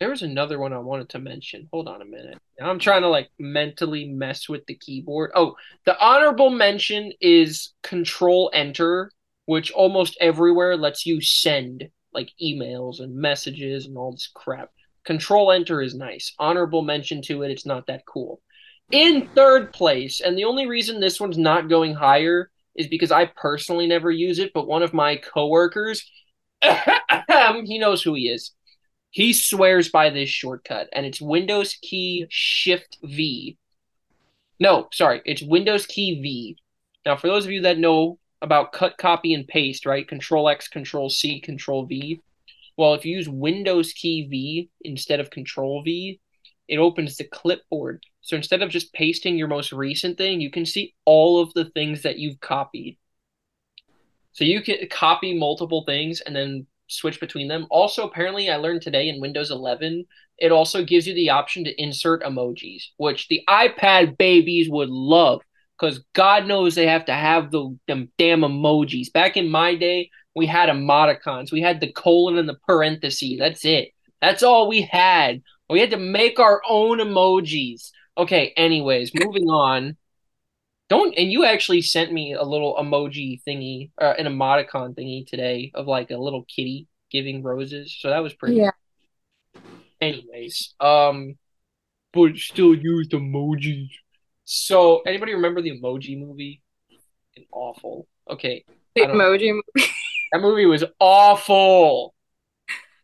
there 0.00 0.08
was 0.08 0.22
another 0.22 0.58
one 0.58 0.72
I 0.72 0.78
wanted 0.78 1.10
to 1.10 1.18
mention. 1.18 1.68
Hold 1.70 1.86
on 1.86 2.00
a 2.00 2.06
minute. 2.06 2.38
I'm 2.60 2.78
trying 2.78 3.02
to 3.02 3.08
like 3.08 3.28
mentally 3.38 4.06
mess 4.06 4.48
with 4.48 4.64
the 4.64 4.74
keyboard. 4.74 5.30
Oh, 5.34 5.56
the 5.84 5.98
honorable 6.00 6.48
mention 6.48 7.12
is 7.20 7.74
control 7.82 8.50
enter, 8.54 9.10
which 9.44 9.70
almost 9.72 10.16
everywhere 10.18 10.76
lets 10.78 11.04
you 11.04 11.20
send 11.20 11.90
like 12.14 12.30
emails 12.42 13.00
and 13.00 13.14
messages 13.14 13.84
and 13.84 13.98
all 13.98 14.12
this 14.12 14.30
crap. 14.34 14.70
Control 15.04 15.52
enter 15.52 15.80
is 15.80 15.94
nice. 15.94 16.34
Honorable 16.38 16.82
mention 16.82 17.22
to 17.22 17.42
it, 17.42 17.50
it's 17.50 17.66
not 17.66 17.86
that 17.86 18.06
cool. 18.06 18.40
In 18.90 19.28
third 19.28 19.72
place, 19.72 20.20
and 20.20 20.36
the 20.36 20.44
only 20.44 20.66
reason 20.66 21.00
this 21.00 21.20
one's 21.20 21.38
not 21.38 21.68
going 21.68 21.94
higher 21.94 22.50
is 22.74 22.88
because 22.88 23.12
I 23.12 23.26
personally 23.26 23.86
never 23.86 24.10
use 24.10 24.38
it, 24.38 24.52
but 24.52 24.66
one 24.66 24.82
of 24.82 24.92
my 24.92 25.16
coworkers, 25.16 26.10
he 26.62 27.78
knows 27.78 28.02
who 28.02 28.14
he 28.14 28.28
is 28.28 28.52
he 29.10 29.32
swears 29.32 29.88
by 29.90 30.10
this 30.10 30.28
shortcut, 30.28 30.88
and 30.92 31.04
it's 31.04 31.20
Windows 31.20 31.76
key 31.82 32.26
Shift 32.30 32.98
V. 33.02 33.58
No, 34.60 34.88
sorry, 34.92 35.20
it's 35.24 35.42
Windows 35.42 35.86
key 35.86 36.20
V. 36.20 36.56
Now, 37.04 37.16
for 37.16 37.26
those 37.26 37.44
of 37.44 37.50
you 37.50 37.62
that 37.62 37.78
know 37.78 38.18
about 38.40 38.72
cut, 38.72 38.96
copy, 38.98 39.34
and 39.34 39.46
paste, 39.46 39.84
right? 39.84 40.06
Control 40.06 40.48
X, 40.48 40.68
Control 40.68 41.10
C, 41.10 41.40
Control 41.40 41.86
V. 41.86 42.20
Well, 42.80 42.94
if 42.94 43.04
you 43.04 43.14
use 43.14 43.28
Windows 43.28 43.92
key 43.92 44.26
V 44.30 44.70
instead 44.80 45.20
of 45.20 45.28
Control 45.28 45.82
V, 45.82 46.18
it 46.66 46.78
opens 46.78 47.14
the 47.14 47.24
clipboard. 47.24 48.02
So 48.22 48.36
instead 48.36 48.62
of 48.62 48.70
just 48.70 48.94
pasting 48.94 49.36
your 49.36 49.48
most 49.48 49.70
recent 49.70 50.16
thing, 50.16 50.40
you 50.40 50.50
can 50.50 50.64
see 50.64 50.94
all 51.04 51.42
of 51.42 51.52
the 51.52 51.66
things 51.66 52.00
that 52.04 52.18
you've 52.18 52.40
copied. 52.40 52.96
So 54.32 54.44
you 54.44 54.62
can 54.62 54.78
copy 54.90 55.38
multiple 55.38 55.84
things 55.84 56.22
and 56.22 56.34
then 56.34 56.66
switch 56.86 57.20
between 57.20 57.48
them. 57.48 57.66
Also, 57.68 58.08
apparently, 58.08 58.48
I 58.48 58.56
learned 58.56 58.80
today 58.80 59.10
in 59.10 59.20
Windows 59.20 59.50
11, 59.50 60.06
it 60.38 60.50
also 60.50 60.82
gives 60.82 61.06
you 61.06 61.12
the 61.12 61.28
option 61.28 61.64
to 61.64 61.82
insert 61.82 62.22
emojis, 62.22 62.84
which 62.96 63.28
the 63.28 63.42
iPad 63.46 64.16
babies 64.16 64.70
would 64.70 64.88
love 64.88 65.42
because 65.78 66.02
God 66.14 66.46
knows 66.46 66.74
they 66.74 66.86
have 66.86 67.04
to 67.04 67.12
have 67.12 67.50
the 67.50 67.76
them 67.86 68.10
damn 68.16 68.40
emojis. 68.40 69.12
Back 69.12 69.36
in 69.36 69.50
my 69.50 69.74
day, 69.74 70.08
we 70.34 70.46
had 70.46 70.68
emoticons. 70.68 71.52
We 71.52 71.60
had 71.60 71.80
the 71.80 71.92
colon 71.92 72.38
and 72.38 72.48
the 72.48 72.58
parentheses. 72.66 73.38
That's 73.38 73.64
it. 73.64 73.90
That's 74.20 74.42
all 74.42 74.68
we 74.68 74.82
had. 74.82 75.42
We 75.68 75.80
had 75.80 75.90
to 75.90 75.96
make 75.96 76.38
our 76.38 76.60
own 76.68 76.98
emojis. 76.98 77.90
Okay, 78.18 78.52
anyways, 78.56 79.12
moving 79.14 79.48
on. 79.48 79.96
Don't 80.88 81.16
and 81.16 81.30
you 81.30 81.44
actually 81.44 81.82
sent 81.82 82.12
me 82.12 82.34
a 82.34 82.42
little 82.42 82.74
emoji 82.74 83.40
thingy, 83.46 83.90
uh, 84.00 84.14
an 84.18 84.26
emoticon 84.26 84.96
thingy 84.96 85.26
today 85.26 85.70
of 85.74 85.86
like 85.86 86.10
a 86.10 86.16
little 86.16 86.44
kitty 86.44 86.88
giving 87.10 87.42
roses. 87.42 87.96
So 87.98 88.10
that 88.10 88.22
was 88.22 88.34
pretty. 88.34 88.56
Yeah. 88.56 88.70
Anyways, 90.00 90.74
um, 90.80 91.36
but 92.12 92.36
still 92.36 92.74
used 92.74 93.12
emojis. 93.12 93.90
So 94.44 95.00
anybody 95.02 95.34
remember 95.34 95.62
the 95.62 95.78
Emoji 95.78 96.18
movie? 96.18 96.62
And 97.36 97.46
awful. 97.52 98.08
Okay. 98.28 98.64
The 98.96 99.02
emoji 99.02 99.52
movie. 99.52 99.88
That 100.32 100.40
movie 100.40 100.66
was 100.66 100.84
awful. 100.98 102.14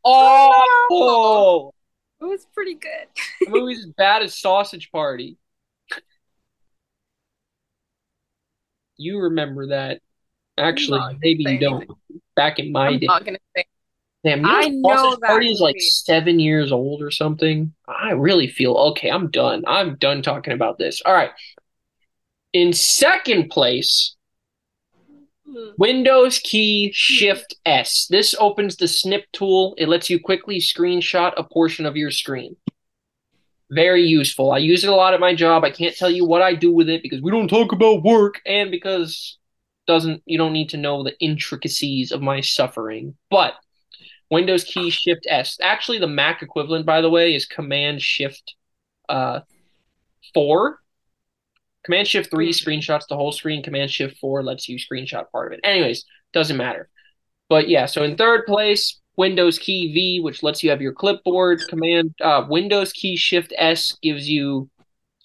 Awful. 0.05 1.75
It 2.21 2.25
was 2.25 2.47
pretty 2.55 2.75
good. 2.75 3.09
the 3.41 3.51
movie's 3.51 3.81
as 3.81 3.87
bad 3.87 4.23
as 4.23 4.39
Sausage 4.39 4.91
Party. 4.91 5.37
You 8.97 9.21
remember 9.21 9.69
that. 9.69 10.01
Actually, 10.57 11.19
maybe 11.21 11.45
you 11.45 11.59
don't. 11.59 11.91
Back 12.35 12.59
in 12.59 12.73
my 12.73 12.89
I'm 12.89 12.99
day. 12.99 13.07
not 13.07 13.25
gonna 13.25 13.39
say. 13.57 13.65
Damn, 14.25 14.41
you 14.41 14.49
I 14.49 14.69
know, 14.69 14.97
Sausage 14.97 15.21
that 15.21 15.27
Party 15.29 15.51
is 15.51 15.61
like 15.61 15.77
seven 15.79 16.41
years 16.41 16.73
old 16.73 17.03
or 17.03 17.11
something. 17.11 17.75
I 17.87 18.13
really 18.13 18.49
feel 18.49 18.73
okay. 18.73 19.11
I'm 19.11 19.31
done. 19.31 19.65
I'm 19.67 19.97
done 19.97 20.23
talking 20.23 20.53
about 20.55 20.79
this. 20.79 21.03
All 21.05 21.13
right. 21.13 21.31
In 22.53 22.73
second 22.73 23.51
place. 23.51 24.16
Windows 25.79 26.39
key 26.39 26.91
Shift 26.93 27.55
S. 27.65 28.07
This 28.11 28.35
opens 28.39 28.77
the 28.77 28.89
snip 28.89 29.25
tool. 29.33 29.75
It 29.79 29.89
lets 29.89 30.11
you 30.11 30.21
quickly 30.21 30.59
screenshot 30.59 31.33
a 31.37 31.45
portion 31.45 31.87
of 31.87 31.97
your 31.97 32.11
screen. 32.11 32.57
Very 33.71 34.03
useful. 34.03 34.53
I 34.53 34.59
use 34.59 34.85
it 34.85 34.91
a 34.91 34.95
lot 34.95 35.15
at 35.15 35.21
my 35.21 35.35
job. 35.35 35.65
I 35.65 35.71
can't 35.71 35.97
tell 35.97 36.11
you 36.11 36.25
what 36.25 36.43
I 36.43 36.55
do 36.55 36.73
with 36.73 36.89
it 36.89 37.03
because 37.03 37.21
we 37.21 37.31
don't 37.31 37.49
talk 37.49 37.73
about 37.73 38.03
work 38.03 38.41
and 38.47 38.71
because 38.71 39.39
doesn't 39.87 40.23
you 40.27 40.37
don't 40.37 40.53
need 40.53 40.69
to 40.71 40.77
know 40.77 41.03
the 41.03 41.19
intricacies 41.21 42.13
of 42.13 42.21
my 42.23 42.41
suffering. 42.41 43.17
But 43.31 43.55
Windows 44.31 44.65
key 44.65 44.91
Shift 44.91 45.27
S. 45.29 45.59
Actually, 45.63 45.99
the 45.99 46.09
Mac 46.09 46.43
equivalent, 46.43 46.87
by 46.87 47.01
the 47.01 47.11
way, 47.11 47.35
is 47.35 47.47
Command 47.47 48.03
Shift 48.03 48.55
uh, 49.09 49.41
4. 50.35 50.81
Command 51.87 52.09
Shift 52.09 52.31
3 52.31 52.53
screenshots 52.53 53.07
the 53.09 53.17
whole 53.17 53.31
screen. 53.31 53.63
Command 53.63 53.93
Shift 53.93 54.19
4 54.19 54.43
lets 54.43 54.69
you 54.69 54.77
screenshot 54.77 55.31
part 55.31 55.47
of 55.47 55.57
it. 55.57 55.61
Anyways, 55.63 56.05
doesn't 56.33 56.57
matter. 56.57 56.91
But 57.49 57.69
yeah, 57.69 57.87
so 57.87 58.03
in 58.03 58.17
third 58.17 58.45
place, 58.45 59.01
Windows 59.17 59.57
key 59.59 59.95
V, 59.95 60.21
which 60.21 60.43
lets 60.43 60.65
you 60.65 60.71
have 60.71 60.83
your 60.83 60.93
clipboard. 60.93 61.63
Command 61.69 62.13
uh, 62.21 62.45
Windows 62.49 62.93
key 62.93 63.17
Shift 63.17 63.55
S 63.57 63.97
gives 64.03 64.29
you 64.29 64.69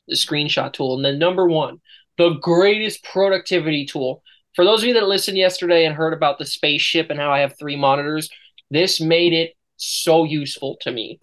the 0.07 0.15
screenshot 0.15 0.71
tool. 0.71 0.95
And 0.95 1.03
then 1.03 1.17
number 1.17 1.47
one, 1.47 1.81
the 2.19 2.35
greatest 2.41 3.03
productivity 3.03 3.85
tool. 3.87 4.21
For 4.55 4.63
those 4.63 4.83
of 4.83 4.87
you 4.87 4.93
that 4.93 5.07
listened 5.07 5.39
yesterday 5.39 5.85
and 5.85 5.95
heard 5.95 6.13
about 6.13 6.37
the 6.37 6.45
spaceship 6.45 7.09
and 7.09 7.19
how 7.19 7.31
I 7.31 7.39
have 7.39 7.57
three 7.57 7.75
monitors, 7.75 8.29
this 8.69 9.01
made 9.01 9.33
it 9.33 9.55
so 9.77 10.25
useful 10.25 10.77
to 10.81 10.91
me. 10.91 11.19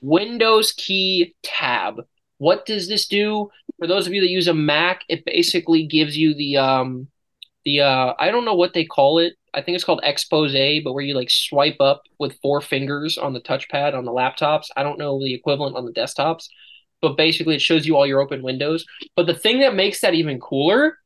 Windows 0.00 0.72
key 0.72 1.36
tab. 1.44 2.00
What 2.38 2.64
does 2.64 2.88
this 2.88 3.06
do? 3.06 3.50
For 3.80 3.86
those 3.86 4.06
of 4.06 4.12
you 4.12 4.20
that 4.20 4.28
use 4.28 4.46
a 4.46 4.54
Mac, 4.54 5.04
it 5.08 5.24
basically 5.24 5.86
gives 5.86 6.16
you 6.16 6.34
the 6.34 6.58
um 6.58 7.08
the 7.64 7.80
uh 7.80 8.12
I 8.18 8.30
don't 8.30 8.44
know 8.44 8.54
what 8.54 8.74
they 8.74 8.84
call 8.84 9.18
it. 9.18 9.32
I 9.54 9.62
think 9.62 9.74
it's 9.74 9.84
called 9.84 10.02
Exposé, 10.04 10.84
but 10.84 10.92
where 10.92 11.02
you 11.02 11.14
like 11.14 11.30
swipe 11.30 11.80
up 11.80 12.02
with 12.18 12.38
four 12.42 12.60
fingers 12.60 13.16
on 13.16 13.32
the 13.32 13.40
touchpad 13.40 13.94
on 13.94 14.04
the 14.04 14.12
laptops. 14.12 14.66
I 14.76 14.82
don't 14.82 14.98
know 14.98 15.18
the 15.18 15.32
equivalent 15.32 15.76
on 15.76 15.86
the 15.86 15.92
desktops, 15.92 16.44
but 17.00 17.16
basically 17.16 17.54
it 17.54 17.62
shows 17.62 17.86
you 17.86 17.96
all 17.96 18.06
your 18.06 18.20
open 18.20 18.42
windows. 18.42 18.84
But 19.16 19.26
the 19.26 19.34
thing 19.34 19.60
that 19.60 19.74
makes 19.74 20.02
that 20.02 20.14
even 20.14 20.40
cooler, 20.40 20.98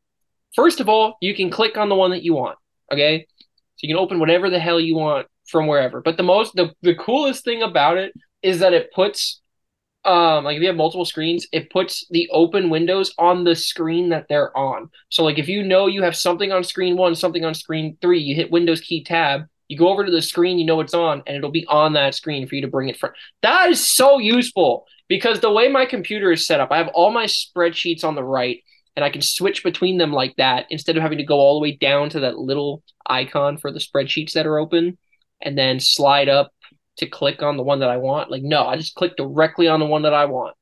first 0.57 0.81
of 0.81 0.89
all, 0.89 1.17
you 1.21 1.33
can 1.33 1.51
click 1.51 1.77
on 1.79 1.89
the 1.89 1.95
one 1.95 2.11
that 2.11 2.25
you 2.25 2.35
want. 2.35 2.59
Okay. 2.93 3.25
So 3.77 3.87
you 3.87 3.95
can 3.95 4.03
open 4.03 4.19
whatever 4.19 4.51
the 4.51 4.59
hell 4.59 4.81
you 4.81 4.97
want 4.97 5.29
from 5.47 5.69
wherever. 5.69 6.01
But 6.01 6.17
the 6.17 6.25
most 6.25 6.57
the, 6.57 6.73
the 6.83 6.97
coolest 6.97 7.45
thing 7.45 7.63
about 7.63 7.99
it 7.99 8.13
is 8.43 8.59
that 8.59 8.73
it 8.73 8.93
puts 8.93 9.41
um 10.05 10.45
like 10.45 10.57
if 10.57 10.63
you 10.63 10.69
have 10.69 10.77
multiple 10.77 11.05
screens, 11.05 11.47
it 11.53 11.71
puts 11.71 12.07
the 12.11 12.29
open 12.33 12.71
windows 12.71 13.15
on 13.19 13.45
the 13.45 13.57
screen 13.57 14.11
that 14.11 14.27
they're 14.29 14.57
on. 14.57 14.91
So 15.09 15.25
like 15.25 15.39
if 15.39 15.49
you 15.49 15.63
know 15.63 15.87
you 15.87 16.03
have 16.03 16.17
something 16.17 16.53
on 16.53 16.65
screen 16.65 16.97
1, 16.97 17.15
something 17.15 17.45
on 17.45 17.55
screen 17.55 17.97
3, 18.01 18.21
you 18.21 18.35
hit 18.35 18.51
Windows 18.51 18.81
key 18.81 19.05
tab, 19.05 19.43
you 19.69 19.79
go 19.79 19.89
over 19.89 20.05
to 20.05 20.13
the 20.13 20.23
screen 20.23 20.59
you 20.59 20.67
know 20.67 20.81
it's 20.81 20.95
on 20.95 21.23
and 21.27 21.37
it'll 21.37 21.51
be 21.51 21.67
on 21.67 21.95
that 21.95 22.15
screen 22.15 22.47
for 22.47 22.55
you 22.55 22.63
to 22.63 22.69
bring 22.69 22.89
it 22.89 22.99
front. 22.99 23.15
That 23.43 23.71
is 23.71 23.93
so 23.95 24.19
useful 24.19 24.87
because 25.09 25.41
the 25.41 25.53
way 25.53 25.69
my 25.69 25.87
computer 25.87 26.33
is 26.33 26.47
set 26.47 26.61
up, 26.61 26.71
I 26.71 26.79
have 26.79 26.89
all 26.89 27.11
my 27.11 27.27
spreadsheets 27.27 28.05
on 28.05 28.15
the 28.15 28.25
right 28.25 28.63
and 28.97 29.05
I 29.05 29.11
can 29.11 29.23
switch 29.23 29.65
between 29.65 29.99
them 29.99 30.13
like 30.13 30.37
that 30.37 30.67
instead 30.71 30.97
of 30.97 31.03
having 31.03 31.19
to 31.19 31.25
go 31.25 31.39
all 31.39 31.59
the 31.59 31.63
way 31.63 31.73
down 31.73 32.11
to 32.11 32.21
that 32.21 32.39
little 32.39 32.83
icon 33.07 33.57
for 33.57 33.73
the 33.73 33.81
spreadsheets 33.81 34.33
that 34.33 34.47
are 34.47 34.59
open 34.59 34.99
and 35.43 35.59
then 35.59 35.81
slide 35.81 36.29
up 36.29 36.53
to 36.99 37.07
click 37.07 37.43
on 37.43 37.57
the 37.57 37.63
one 37.63 37.81
that 37.81 37.91
I 37.91 37.97
want. 37.97 38.31
Like 38.31 38.43
no, 38.43 38.67
I 38.67 38.77
just 38.77 38.95
click 38.95 39.17
directly 39.17 39.69
on 39.69 39.81
the 39.81 39.87
one 39.87 40.03
that 40.03 40.15
I 40.15 40.27
want. 40.27 40.57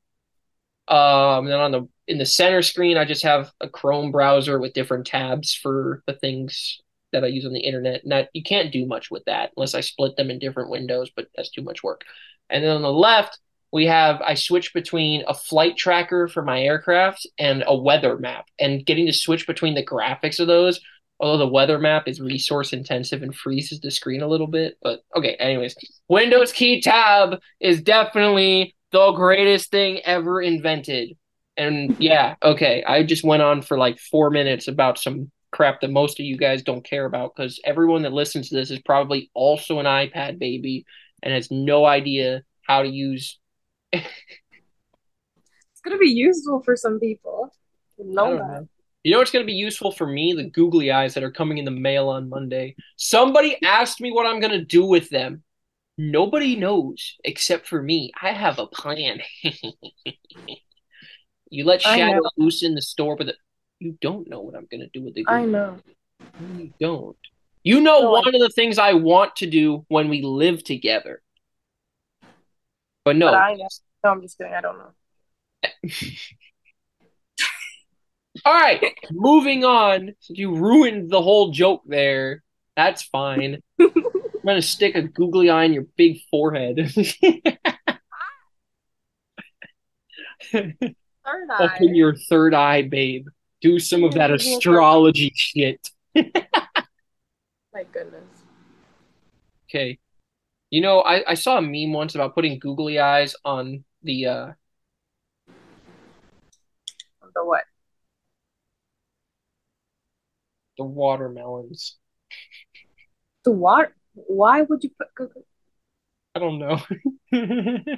Um, 0.87 1.45
then 1.45 1.59
on 1.59 1.71
the 1.71 1.87
in 2.07 2.17
the 2.17 2.25
center 2.25 2.61
screen, 2.61 2.97
I 2.97 3.05
just 3.05 3.23
have 3.23 3.51
a 3.61 3.69
Chrome 3.69 4.11
browser 4.11 4.59
with 4.59 4.73
different 4.73 5.07
tabs 5.07 5.53
for 5.53 6.03
the 6.05 6.13
things 6.13 6.81
that 7.13 7.23
I 7.23 7.27
use 7.27 7.45
on 7.45 7.53
the 7.53 7.59
internet. 7.59 8.03
And 8.03 8.11
that 8.11 8.29
you 8.33 8.43
can't 8.43 8.73
do 8.73 8.85
much 8.85 9.09
with 9.09 9.23
that 9.25 9.51
unless 9.55 9.75
I 9.75 9.81
split 9.81 10.17
them 10.17 10.29
in 10.29 10.39
different 10.39 10.69
windows, 10.69 11.09
but 11.15 11.27
that's 11.35 11.51
too 11.51 11.61
much 11.61 11.83
work. 11.83 12.01
And 12.49 12.63
then 12.63 12.75
on 12.75 12.81
the 12.81 12.91
left, 12.91 13.39
we 13.71 13.85
have 13.85 14.21
I 14.21 14.33
switch 14.33 14.73
between 14.73 15.23
a 15.27 15.33
flight 15.33 15.77
tracker 15.77 16.27
for 16.27 16.43
my 16.43 16.61
aircraft 16.61 17.25
and 17.39 17.63
a 17.65 17.75
weather 17.75 18.17
map. 18.17 18.47
And 18.59 18.85
getting 18.85 19.05
to 19.05 19.13
switch 19.13 19.47
between 19.47 19.75
the 19.75 19.85
graphics 19.85 20.39
of 20.39 20.47
those 20.47 20.81
although 21.19 21.37
the 21.45 21.51
weather 21.51 21.79
map 21.79 22.07
is 22.07 22.19
resource 22.19 22.73
intensive 22.73 23.23
and 23.23 23.35
freezes 23.35 23.79
the 23.79 23.91
screen 23.91 24.21
a 24.21 24.27
little 24.27 24.47
bit. 24.47 24.77
But 24.81 25.01
okay, 25.15 25.35
anyways, 25.35 25.75
Windows 26.07 26.51
key 26.51 26.81
tab 26.81 27.39
is 27.59 27.81
definitely 27.81 28.75
the 28.91 29.11
greatest 29.11 29.71
thing 29.71 29.99
ever 30.05 30.41
invented. 30.41 31.17
And 31.57 31.95
yeah, 31.99 32.35
okay, 32.41 32.83
I 32.83 33.03
just 33.03 33.23
went 33.23 33.43
on 33.43 33.61
for 33.61 33.77
like 33.77 33.99
four 33.99 34.29
minutes 34.31 34.67
about 34.67 34.97
some 34.97 35.31
crap 35.51 35.81
that 35.81 35.91
most 35.91 36.19
of 36.19 36.25
you 36.25 36.35
guys 36.37 36.63
don't 36.63 36.83
care 36.83 37.05
about 37.05 37.35
because 37.35 37.59
everyone 37.63 38.01
that 38.01 38.11
listens 38.13 38.49
to 38.49 38.55
this 38.55 38.71
is 38.71 38.79
probably 38.79 39.29
also 39.35 39.79
an 39.79 39.85
iPad 39.85 40.39
baby 40.39 40.85
and 41.21 41.31
has 41.33 41.51
no 41.51 41.85
idea 41.85 42.41
how 42.67 42.81
to 42.81 42.89
use 42.89 43.39
it's 43.91 44.03
gonna 45.83 45.97
be 45.97 46.09
useful 46.09 46.61
for 46.63 46.75
some 46.75 46.99
people. 46.99 47.53
I 47.99 48.03
Know 48.03 48.37
that. 48.37 48.61
know. 48.61 48.67
You 49.03 49.11
know 49.11 49.17
what's 49.19 49.31
going 49.31 49.43
to 49.43 49.51
be 49.51 49.53
useful 49.53 49.91
for 49.91 50.07
me? 50.07 50.33
The 50.33 50.49
googly 50.49 50.91
eyes 50.91 51.13
that 51.13 51.23
are 51.23 51.31
coming 51.31 51.57
in 51.57 51.65
the 51.65 51.71
mail 51.71 52.07
on 52.07 52.29
Monday. 52.29 52.75
Somebody 52.95 53.57
asked 53.63 53.99
me 53.99 54.13
what 54.13 54.25
I'm 54.25 54.39
going 54.39 54.53
to 54.53 54.63
do 54.63 54.85
with 54.85 55.09
them. 55.09 55.43
Nobody 55.97 56.55
knows 56.55 57.17
except 57.23 57.67
for 57.67 57.81
me. 57.81 58.11
I 58.21 58.31
have 58.31 58.59
a 58.59 58.67
plan. 58.67 59.19
you 61.49 61.65
let 61.65 61.81
Shadow 61.81 62.21
loose 62.37 62.63
in 62.63 62.75
the 62.75 62.81
store, 62.81 63.17
but 63.17 63.27
the, 63.27 63.35
you 63.79 63.97
don't 63.99 64.29
know 64.29 64.39
what 64.39 64.55
I'm 64.55 64.67
going 64.71 64.81
to 64.81 64.89
do 64.93 65.03
with 65.03 65.15
the 65.15 65.25
I 65.27 65.45
know. 65.45 65.79
No, 66.39 66.57
You 66.57 66.73
don't. 66.79 67.17
You 67.63 67.81
know 67.81 68.01
No, 68.01 68.15
I- 68.15 68.21
one 68.21 68.35
of 68.35 68.41
the 68.41 68.51
things 68.55 68.77
I 68.77 68.93
want 68.93 69.35
to 69.37 69.49
do 69.49 69.85
when 69.89 70.07
we 70.07 70.21
live 70.21 70.63
together. 70.63 71.21
But 73.03 73.17
no, 73.17 73.31
But 73.31 73.35
I 73.35 73.53
know. 73.55 73.67
No, 74.05 74.11
I'm 74.11 74.21
just 74.21 74.37
kidding. 74.37 74.53
I 74.53 74.61
don't 74.61 74.77
know. 74.77 75.89
All 78.45 78.53
right, 78.53 78.81
moving 79.11 79.63
on. 79.63 80.13
Since 80.19 80.39
you 80.39 80.55
ruined 80.55 81.09
the 81.09 81.21
whole 81.21 81.51
joke 81.51 81.83
there, 81.85 82.43
that's 82.75 83.03
fine. 83.03 83.61
I'm 83.79 83.91
gonna 84.45 84.61
stick 84.61 84.95
a 84.95 85.03
googly 85.03 85.49
eye 85.49 85.63
in 85.65 85.73
your 85.73 85.85
big 85.95 86.19
forehead. 86.29 86.91
Third 90.51 90.73
Up 91.59 91.79
in 91.79 91.95
your 91.95 92.15
third 92.15 92.53
eye, 92.53 92.81
babe. 92.81 93.27
Do 93.61 93.79
some 93.79 94.03
of 94.03 94.15
that 94.15 94.31
astrology 94.31 95.31
shit. 95.35 95.89
My 96.15 96.23
goodness. 97.91 98.23
Okay. 99.69 99.99
You 100.69 100.81
know, 100.81 101.01
I, 101.01 101.31
I 101.31 101.33
saw 101.35 101.57
a 101.57 101.61
meme 101.61 101.93
once 101.93 102.15
about 102.15 102.35
putting 102.35 102.59
googly 102.59 102.99
eyes 102.99 103.35
on 103.45 103.85
the 104.01 104.25
uh 104.25 104.51
The 107.33 107.45
what? 107.45 107.63
The 110.77 110.83
watermelons. 110.83 111.97
The 113.43 113.51
what? 113.51 113.91
Why 114.13 114.61
would 114.61 114.83
you 114.83 114.91
put 114.97 115.31
I 116.35 116.39
don't 116.39 116.59
know. 116.59 116.81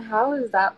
How 0.00 0.32
is 0.32 0.50
that? 0.52 0.76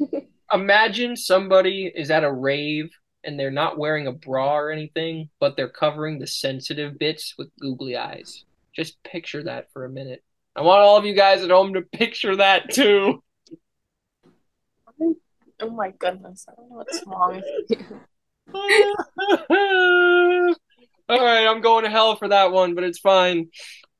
Imagine 0.52 1.16
somebody 1.16 1.92
is 1.94 2.10
at 2.10 2.24
a 2.24 2.32
rave 2.32 2.90
and 3.24 3.38
they're 3.38 3.50
not 3.50 3.78
wearing 3.78 4.06
a 4.06 4.12
bra 4.12 4.56
or 4.56 4.70
anything, 4.70 5.28
but 5.40 5.56
they're 5.56 5.68
covering 5.68 6.18
the 6.18 6.26
sensitive 6.26 6.98
bits 6.98 7.34
with 7.38 7.50
googly 7.60 7.96
eyes. 7.96 8.44
Just 8.74 9.02
picture 9.02 9.44
that 9.44 9.72
for 9.72 9.84
a 9.84 9.90
minute. 9.90 10.22
I 10.54 10.62
want 10.62 10.80
all 10.80 10.96
of 10.96 11.04
you 11.04 11.14
guys 11.14 11.42
at 11.42 11.50
home 11.50 11.74
to 11.74 11.82
picture 11.82 12.36
that 12.36 12.70
too. 12.70 13.22
oh 15.00 15.70
my 15.70 15.90
goodness. 15.90 16.46
I 16.48 16.54
don't 16.56 16.70
know 16.70 16.76
what's 16.76 17.02
wrong 17.06 17.36
with 17.36 17.44
you. 17.70 18.00
all 18.54 18.64
right, 21.08 21.46
I'm 21.46 21.60
going 21.60 21.84
to 21.84 21.90
hell 21.90 22.16
for 22.16 22.28
that 22.28 22.52
one, 22.52 22.74
but 22.74 22.84
it's 22.84 22.98
fine. 22.98 23.48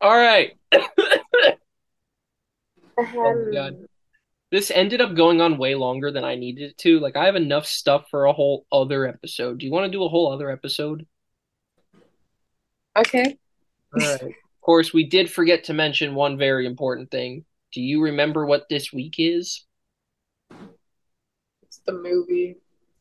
All 0.01 0.17
right. 0.17 0.53
Oh, 2.99 3.45
my 3.45 3.53
God. 3.53 3.77
This 4.51 4.71
ended 4.71 5.03
up 5.03 5.15
going 5.15 5.43
on 5.43 5.59
way 5.59 5.75
longer 5.75 6.11
than 6.11 6.25
I 6.25 6.35
needed 6.35 6.71
it 6.71 6.79
to. 6.79 6.99
Like 6.99 7.15
I 7.15 7.27
have 7.27 7.37
enough 7.37 7.67
stuff 7.67 8.07
for 8.11 8.25
a 8.25 8.33
whole 8.33 8.65
other 8.73 9.07
episode. 9.07 9.59
Do 9.59 9.67
you 9.67 9.73
want 9.73 9.85
to 9.85 9.91
do 9.91 10.03
a 10.03 10.09
whole 10.09 10.33
other 10.33 10.51
episode? 10.51 11.07
Okay. 12.97 13.37
All 13.93 14.01
right. 14.01 14.23
Of 14.23 14.61
course, 14.63 14.95
we 14.95 15.05
did 15.05 15.31
forget 15.31 15.65
to 15.65 15.75
mention 15.75 16.15
one 16.15 16.39
very 16.39 16.67
important 16.67 17.11
thing. 17.11 17.45
Do 17.73 17.83
you 17.83 18.03
remember 18.03 18.47
what 18.47 18.69
this 18.71 18.93
week 18.93 19.17
is? 19.19 19.67
It's 21.63 21.83
the 21.85 21.93
movie. 21.93 22.57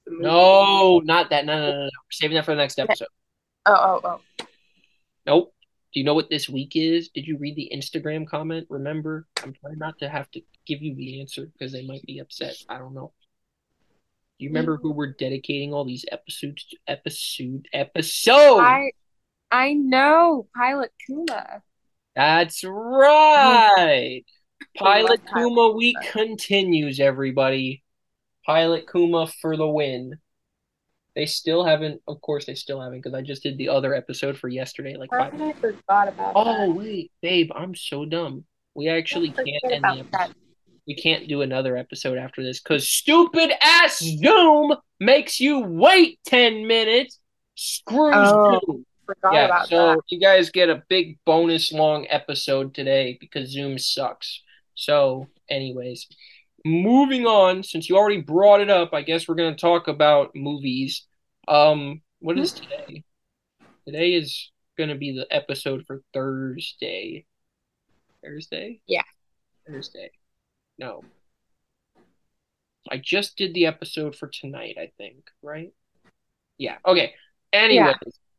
The 0.06 0.12
movie. 0.12 0.24
No, 0.24 1.00
not 1.00 1.30
that. 1.32 1.46
No, 1.46 1.60
no, 1.60 1.72
no, 1.72 1.78
no. 1.78 1.84
We're 1.84 2.12
saving 2.12 2.36
that 2.36 2.46
for 2.46 2.52
the 2.52 2.58
next 2.58 2.80
episode. 2.80 3.08
Oh, 3.66 4.00
oh, 4.04 4.22
oh. 4.40 4.46
Nope. 5.26 5.54
Do 5.94 6.00
you 6.00 6.06
know 6.06 6.14
what 6.14 6.30
this 6.30 6.50
week 6.50 6.74
is? 6.76 7.10
Did 7.10 7.26
you 7.26 7.38
read 7.38 7.56
the 7.56 7.72
Instagram 7.74 8.28
comment? 8.28 8.68
Remember? 8.70 9.28
I'm 9.42 9.54
trying 9.54 9.78
not 9.78 9.98
to 10.00 10.10
have 10.10 10.30
to 10.32 10.42
give 10.68 10.82
you 10.82 10.94
the 10.94 11.22
answer 11.22 11.46
because 11.46 11.72
they 11.72 11.86
might 11.86 12.04
be 12.06 12.20
upset. 12.20 12.56
I 12.68 12.78
don't 12.78 12.94
know. 12.94 13.14
Do 14.38 14.44
you 14.44 14.50
remember 14.50 14.76
who 14.76 14.92
we're 14.92 15.14
dedicating 15.14 15.74
all 15.74 15.86
these 15.86 16.04
episodes 16.12 16.66
to? 16.66 16.78
Episode 16.88 17.70
episode. 17.72 18.60
I 18.60 18.92
I 19.50 19.72
know 19.72 20.48
Pilot 20.54 20.92
Kuma. 21.06 21.62
That's 22.14 22.62
right. 22.68 24.24
Pilot 24.78 25.22
Kuma 25.34 25.72
week 25.72 25.96
continues, 26.12 27.00
everybody. 27.00 27.85
Pilot 28.46 28.86
Kuma 28.92 29.28
for 29.28 29.58
the 29.58 29.68
win. 29.68 30.18
They 31.16 31.26
still 31.26 31.64
haven't, 31.64 32.02
of 32.08 32.20
course, 32.22 32.46
they 32.46 32.56
still 32.56 32.82
haven't, 32.82 33.00
because 33.00 33.14
I 33.14 33.22
just 33.22 33.42
did 33.42 33.58
the 33.58 33.70
other 33.70 33.94
episode 33.96 34.38
for 34.38 34.50
yesterday. 34.50 34.98
Like, 34.98 35.10
five. 35.12 35.34
I 35.42 35.54
forgot 35.54 36.10
about 36.10 36.34
Oh 36.36 36.68
that? 36.68 36.76
wait, 36.76 37.12
babe, 37.22 37.52
I'm 37.56 37.74
so 37.74 38.06
dumb. 38.06 38.44
We 38.74 38.90
actually 38.90 39.30
can't 39.30 39.48
end 39.72 39.84
the 39.84 40.06
that. 40.12 40.22
episode. 40.22 40.36
We 40.88 40.96
can't 40.96 41.28
do 41.28 41.42
another 41.42 41.78
episode 41.78 42.18
after 42.18 42.44
this 42.44 42.60
because 42.60 42.88
stupid 42.88 43.52
ass 43.62 44.00
Zoom 44.00 44.76
makes 45.00 45.40
you 45.40 45.60
wait 45.62 46.20
ten 46.26 46.68
minutes. 46.68 47.20
Screw 47.56 48.12
Oh, 48.14 48.60
Zoom. 48.68 48.86
Forgot 49.06 49.34
Yeah, 49.34 49.64
so 49.64 49.76
that. 49.96 50.00
you 50.10 50.20
guys 50.20 50.50
get 50.50 50.70
a 50.70 50.84
big 50.90 51.18
bonus 51.26 51.72
long 51.72 52.06
episode 52.10 52.74
today 52.76 53.18
because 53.22 53.50
Zoom 53.52 53.80
sucks. 53.80 54.42
So, 54.76 55.28
anyways, 55.50 56.08
moving 56.66 57.26
on, 57.26 57.64
since 57.64 57.88
you 57.88 57.96
already 57.96 58.22
brought 58.22 58.60
it 58.60 58.70
up, 58.70 58.94
I 58.94 59.04
guess 59.04 59.28
we're 59.28 59.36
gonna 59.36 59.56
talk 59.56 59.88
about 59.88 60.36
movies. 60.36 61.06
Um, 61.48 62.02
what 62.20 62.40
is 62.40 62.54
today? 62.54 63.04
Today 63.86 64.14
is 64.14 64.52
gonna 64.78 64.96
be 64.96 65.12
the 65.12 65.28
episode 65.34 65.86
for 65.86 66.02
Thursday. 66.14 67.26
Thursday? 68.24 68.82
Yeah. 68.88 69.04
Thursday. 69.68 70.10
No. 70.80 71.04
I 72.90 72.98
just 72.98 73.38
did 73.38 73.54
the 73.54 73.68
episode 73.68 74.16
for 74.16 74.28
tonight, 74.28 74.78
I 74.80 74.92
think, 74.98 75.30
right? 75.42 75.72
Yeah. 76.58 76.78
Okay. 76.86 77.14
Anyways, 77.54 77.96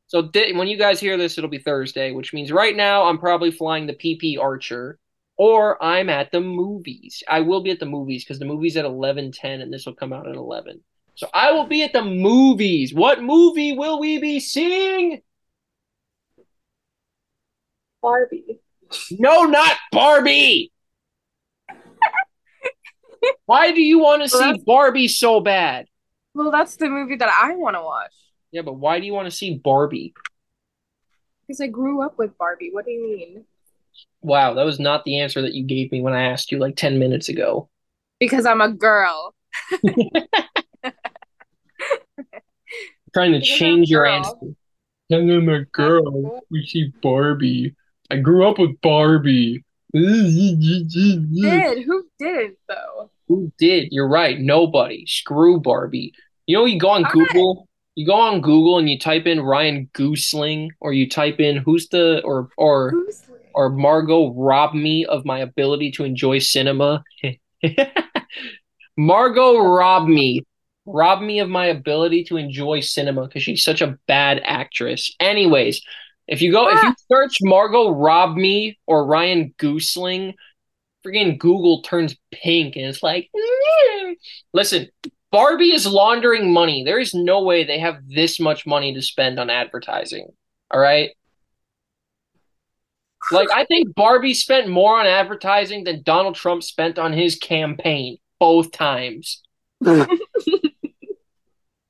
so 0.09 0.23
di- 0.23 0.53
when 0.53 0.69
you 0.69 0.77
guys 0.77 1.01
hear 1.01 1.17
this, 1.17 1.39
it'll 1.39 1.51
be 1.51 1.59
Thursday, 1.59 2.13
which 2.13 2.33
means 2.33 2.53
right 2.53 2.77
now 2.77 3.05
I'm 3.05 3.19
probably 3.19 3.51
flying 3.51 3.87
the 3.87 3.95
Piper 3.95 4.41
Archer, 4.41 4.99
or 5.37 5.83
I'm 5.83 6.09
at 6.09 6.33
the 6.33 6.41
movies. 6.41 7.23
I 7.29 7.41
will 7.41 7.63
be 7.63 7.71
at 7.71 7.81
the 7.81 7.87
movies 7.87 8.25
because 8.25 8.39
the 8.39 8.45
movie's 8.45 8.77
at 8.77 8.85
eleven 8.85 9.33
ten, 9.33 9.61
and 9.61 9.73
this 9.73 9.87
will 9.87 9.95
come 9.95 10.13
out 10.13 10.29
at 10.29 10.35
eleven. 10.37 10.81
So 11.15 11.29
I 11.33 11.53
will 11.53 11.67
be 11.67 11.83
at 11.83 11.93
the 11.93 12.03
movies. 12.05 12.93
What 12.95 13.23
movie 13.23 13.73
will 13.73 13.99
we 14.01 14.19
be 14.19 14.39
seeing? 14.41 15.23
Barbie. 18.03 18.61
No, 19.11 19.45
not 19.45 19.77
Barbie. 19.93 20.73
Why 23.47 23.73
do 23.73 23.81
you 23.83 23.99
want 23.99 24.19
to 24.29 24.31
Well, 24.33 24.41
see 24.43 24.47
that's- 24.47 24.65
Barbie 24.65 25.09
so 25.09 25.41
bad? 25.41 25.87
Well, 26.35 26.51
that's 26.51 26.77
the 26.77 26.89
movie 26.91 27.17
that 27.17 27.31
I 27.31 27.55
want 27.57 27.77
to 27.77 27.83
watch 27.83 28.13
Yeah, 28.53 28.61
but 28.63 28.75
why 28.75 29.01
do 29.01 29.07
you 29.07 29.15
want 29.15 29.25
to 29.27 29.31
see 29.35 29.55
Barbie? 29.57 30.13
because 31.49 31.61
I 31.63 31.67
grew 31.69 32.03
up 32.03 32.19
with 32.19 32.37
Barbie. 32.39 32.71
What 32.73 32.85
do 32.85 32.91
you 32.91 33.03
mean? 33.03 33.45
Wow, 34.23 34.55
that 34.55 34.65
was 34.65 34.81
not 34.81 35.05
the 35.05 35.21
answer 35.21 35.43
that 35.43 35.55
you 35.55 35.65
gave 35.65 35.93
me 35.93 36.01
when 36.01 36.15
I 36.15 36.25
asked 36.25 36.51
you 36.51 36.59
like 36.59 36.77
10 36.77 36.99
minutes 36.99 37.29
ago. 37.29 37.69
Because 38.19 38.47
I'm 38.47 38.61
a 38.61 38.73
girl. 38.73 39.35
trying 43.15 43.33
to 43.33 43.41
change 43.41 43.89
your 43.89 44.05
girl. 44.05 44.15
answer. 44.15 44.35
I'm 45.11 45.49
a 45.49 45.65
girl. 45.67 46.43
We 46.51 46.67
see 46.67 46.93
Barbie. 47.03 47.75
I 48.11 48.17
grew 48.17 48.49
up 48.49 48.59
with 48.59 48.81
Barbie. 48.81 49.65
Did 49.95 51.85
who 51.85 52.05
didn't 52.19 52.59
though? 52.69 53.11
Who 53.29 53.53
did? 53.59 53.89
You're 53.93 54.09
right. 54.09 54.39
Nobody. 54.39 55.05
Screw 55.07 55.59
Barbie. 55.61 56.13
You 56.47 56.57
know, 56.57 56.65
you 56.65 56.79
go 56.79 56.91
on 56.91 57.05
All 57.05 57.11
right. 57.11 57.13
Google. 57.13 57.69
You 57.95 58.07
go 58.07 58.15
on 58.15 58.43
Google 58.43 58.79
and 58.79 58.91
you 58.91 58.99
type 58.99 59.27
in 59.27 59.41
Ryan 59.41 59.89
Goosling, 59.95 60.69
or 60.81 60.93
you 60.93 61.09
type 61.09 61.41
in 61.41 61.57
who's 61.57 61.89
the 61.89 62.21
or 62.25 62.51
or 62.59 62.91
Who's 62.91 63.23
or 63.57 63.71
Margot 63.71 64.35
robbed 64.35 64.75
me 64.75 65.07
of 65.07 65.25
my 65.25 65.39
ability 65.39 65.91
to 65.93 66.05
enjoy 66.05 66.39
cinema. 66.39 67.03
Margot 68.99 69.59
robbed 69.59 70.11
me, 70.11 70.43
robbed 70.85 71.23
me 71.23 71.41
of 71.41 71.49
my 71.49 71.65
ability 71.67 72.25
to 72.25 72.37
enjoy 72.37 72.81
cinema 72.81 73.27
because 73.27 73.43
she's 73.43 73.65
such 73.65 73.81
a 73.81 73.99
bad 74.07 74.43
actress. 74.45 75.17
Anyways, 75.21 75.81
if 76.29 76.43
you 76.43 76.53
go, 76.53 76.69
if 76.69 76.83
you 76.83 76.95
search 77.11 77.39
Margot 77.41 77.91
robbed 77.91 78.37
me 78.37 78.79
or 78.87 79.07
Ryan 79.07 79.55
Goosling, 79.59 80.35
freaking 81.05 81.39
Google 81.39 81.81
turns 81.81 82.15
pink 82.31 82.77
and 82.77 82.85
it's 82.85 83.03
like, 83.03 83.31
"Mm." 83.35 84.17
listen, 84.53 84.89
Barbie 85.33 85.73
is 85.73 85.87
laundering 85.87 86.53
money. 86.53 86.85
There 86.85 86.99
is 86.99 87.15
no 87.15 87.43
way 87.43 87.65
they 87.65 87.79
have 87.79 88.07
this 88.07 88.39
much 88.39 88.67
money 88.67 88.93
to 88.93 89.01
spend 89.01 89.41
on 89.41 89.49
advertising. 89.49 90.29
All 90.71 90.81
right. 90.81 91.13
Like, 93.31 93.49
I 93.53 93.65
think 93.65 93.95
Barbie 93.95 94.35
spent 94.35 94.69
more 94.69 94.99
on 94.99 95.07
advertising 95.07 95.85
than 95.85 96.03
Donald 96.03 96.35
Trump 96.35 96.63
spent 96.63 96.99
on 96.99 97.13
his 97.13 97.37
campaign, 97.37 98.19
both 98.39 98.71
times. 98.73 99.43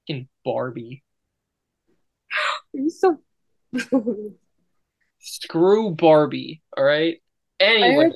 In 0.06 0.28
Barbie. 0.44 1.02
You're 2.72 2.88
so. 2.90 3.18
Screw 5.20 5.90
Barbie, 5.90 6.62
all 6.76 6.84
right? 6.84 7.20
Anyway, 7.58 8.10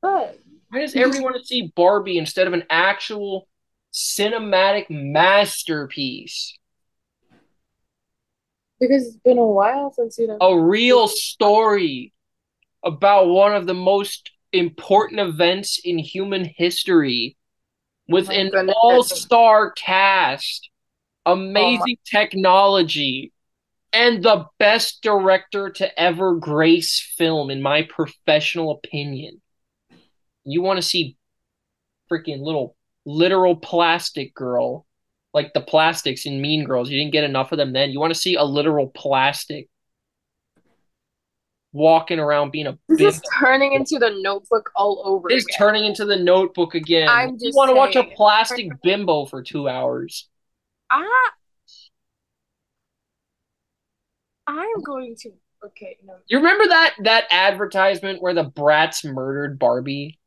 why 0.00 0.32
does 0.72 0.96
everyone 0.96 1.22
want 1.22 1.36
to 1.36 1.44
see 1.44 1.72
Barbie 1.76 2.18
instead 2.18 2.46
of 2.46 2.52
an 2.52 2.64
actual 2.70 3.46
cinematic 3.92 4.86
masterpiece? 4.88 6.58
Because 8.80 9.06
it's 9.06 9.16
been 9.16 9.38
a 9.38 9.46
while 9.46 9.92
since 9.92 10.18
you 10.18 10.26
know. 10.26 10.38
A 10.40 10.58
real 10.58 11.06
story 11.06 12.13
about 12.84 13.28
one 13.28 13.54
of 13.54 13.66
the 13.66 13.74
most 13.74 14.30
important 14.52 15.20
events 15.20 15.80
in 15.82 15.98
human 15.98 16.44
history 16.44 17.36
with 18.08 18.28
an 18.28 18.48
oh 18.48 18.50
goodness. 18.50 18.76
all-star 18.76 19.72
cast, 19.72 20.68
amazing 21.24 21.96
technology, 22.04 23.32
and 23.92 24.22
the 24.22 24.44
best 24.58 25.02
director 25.02 25.70
to 25.70 26.00
ever 26.00 26.34
grace 26.34 27.00
film, 27.16 27.50
in 27.50 27.62
my 27.62 27.82
professional 27.82 28.72
opinion. 28.72 29.40
You 30.44 30.60
want 30.62 30.78
to 30.78 30.82
see 30.82 31.16
freaking 32.10 32.42
little 32.42 32.76
literal 33.06 33.56
plastic 33.56 34.34
girl, 34.34 34.86
like 35.32 35.52
the 35.54 35.60
plastics 35.60 36.26
in 36.26 36.40
Mean 36.40 36.64
Girls. 36.64 36.90
You 36.90 36.98
didn't 36.98 37.12
get 37.12 37.24
enough 37.24 37.52
of 37.52 37.58
them 37.58 37.72
then. 37.72 37.90
You 37.90 38.00
want 38.00 38.12
to 38.12 38.20
see 38.20 38.34
a 38.34 38.44
literal 38.44 38.88
plastic 38.88 39.68
walking 41.74 42.18
around 42.18 42.52
being 42.52 42.66
a 42.68 42.78
This 42.88 42.98
bimbo. 42.98 43.08
is 43.10 43.22
turning 43.38 43.72
into 43.74 43.98
the 43.98 44.10
notebook 44.22 44.70
all 44.74 45.02
over 45.04 45.28
It's 45.28 45.44
again. 45.44 45.58
turning 45.58 45.84
into 45.84 46.06
the 46.06 46.16
notebook 46.16 46.74
again. 46.74 47.08
I'm 47.08 47.30
you 47.40 47.48
just 47.48 47.56
want 47.56 47.68
to 47.70 47.74
watch 47.74 47.96
a 47.96 48.04
plastic 48.04 48.70
bimbo 48.82 49.26
for 49.26 49.42
two 49.42 49.68
hours. 49.68 50.28
Ah, 50.90 51.34
I'm 54.46 54.82
going 54.82 55.16
to. 55.20 55.32
Okay, 55.66 55.96
no. 56.04 56.16
You 56.28 56.38
remember 56.38 56.66
that 56.68 56.94
that 57.04 57.24
advertisement 57.30 58.20
where 58.22 58.34
the 58.34 58.44
brats 58.44 59.04
murdered 59.04 59.58
Barbie? 59.58 60.18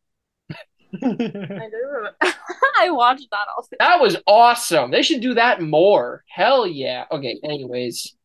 I 1.03 1.07
do 1.15 1.87
remember. 1.91 2.15
I 2.79 2.89
watched 2.91 3.27
that 3.31 3.45
also. 3.55 3.75
That 3.79 3.99
was 4.01 4.17
awesome. 4.25 4.91
They 4.91 5.03
should 5.03 5.21
do 5.21 5.35
that 5.35 5.61
more. 5.61 6.23
Hell 6.27 6.65
yeah. 6.65 7.05
Okay, 7.11 7.39
anyways. 7.43 8.15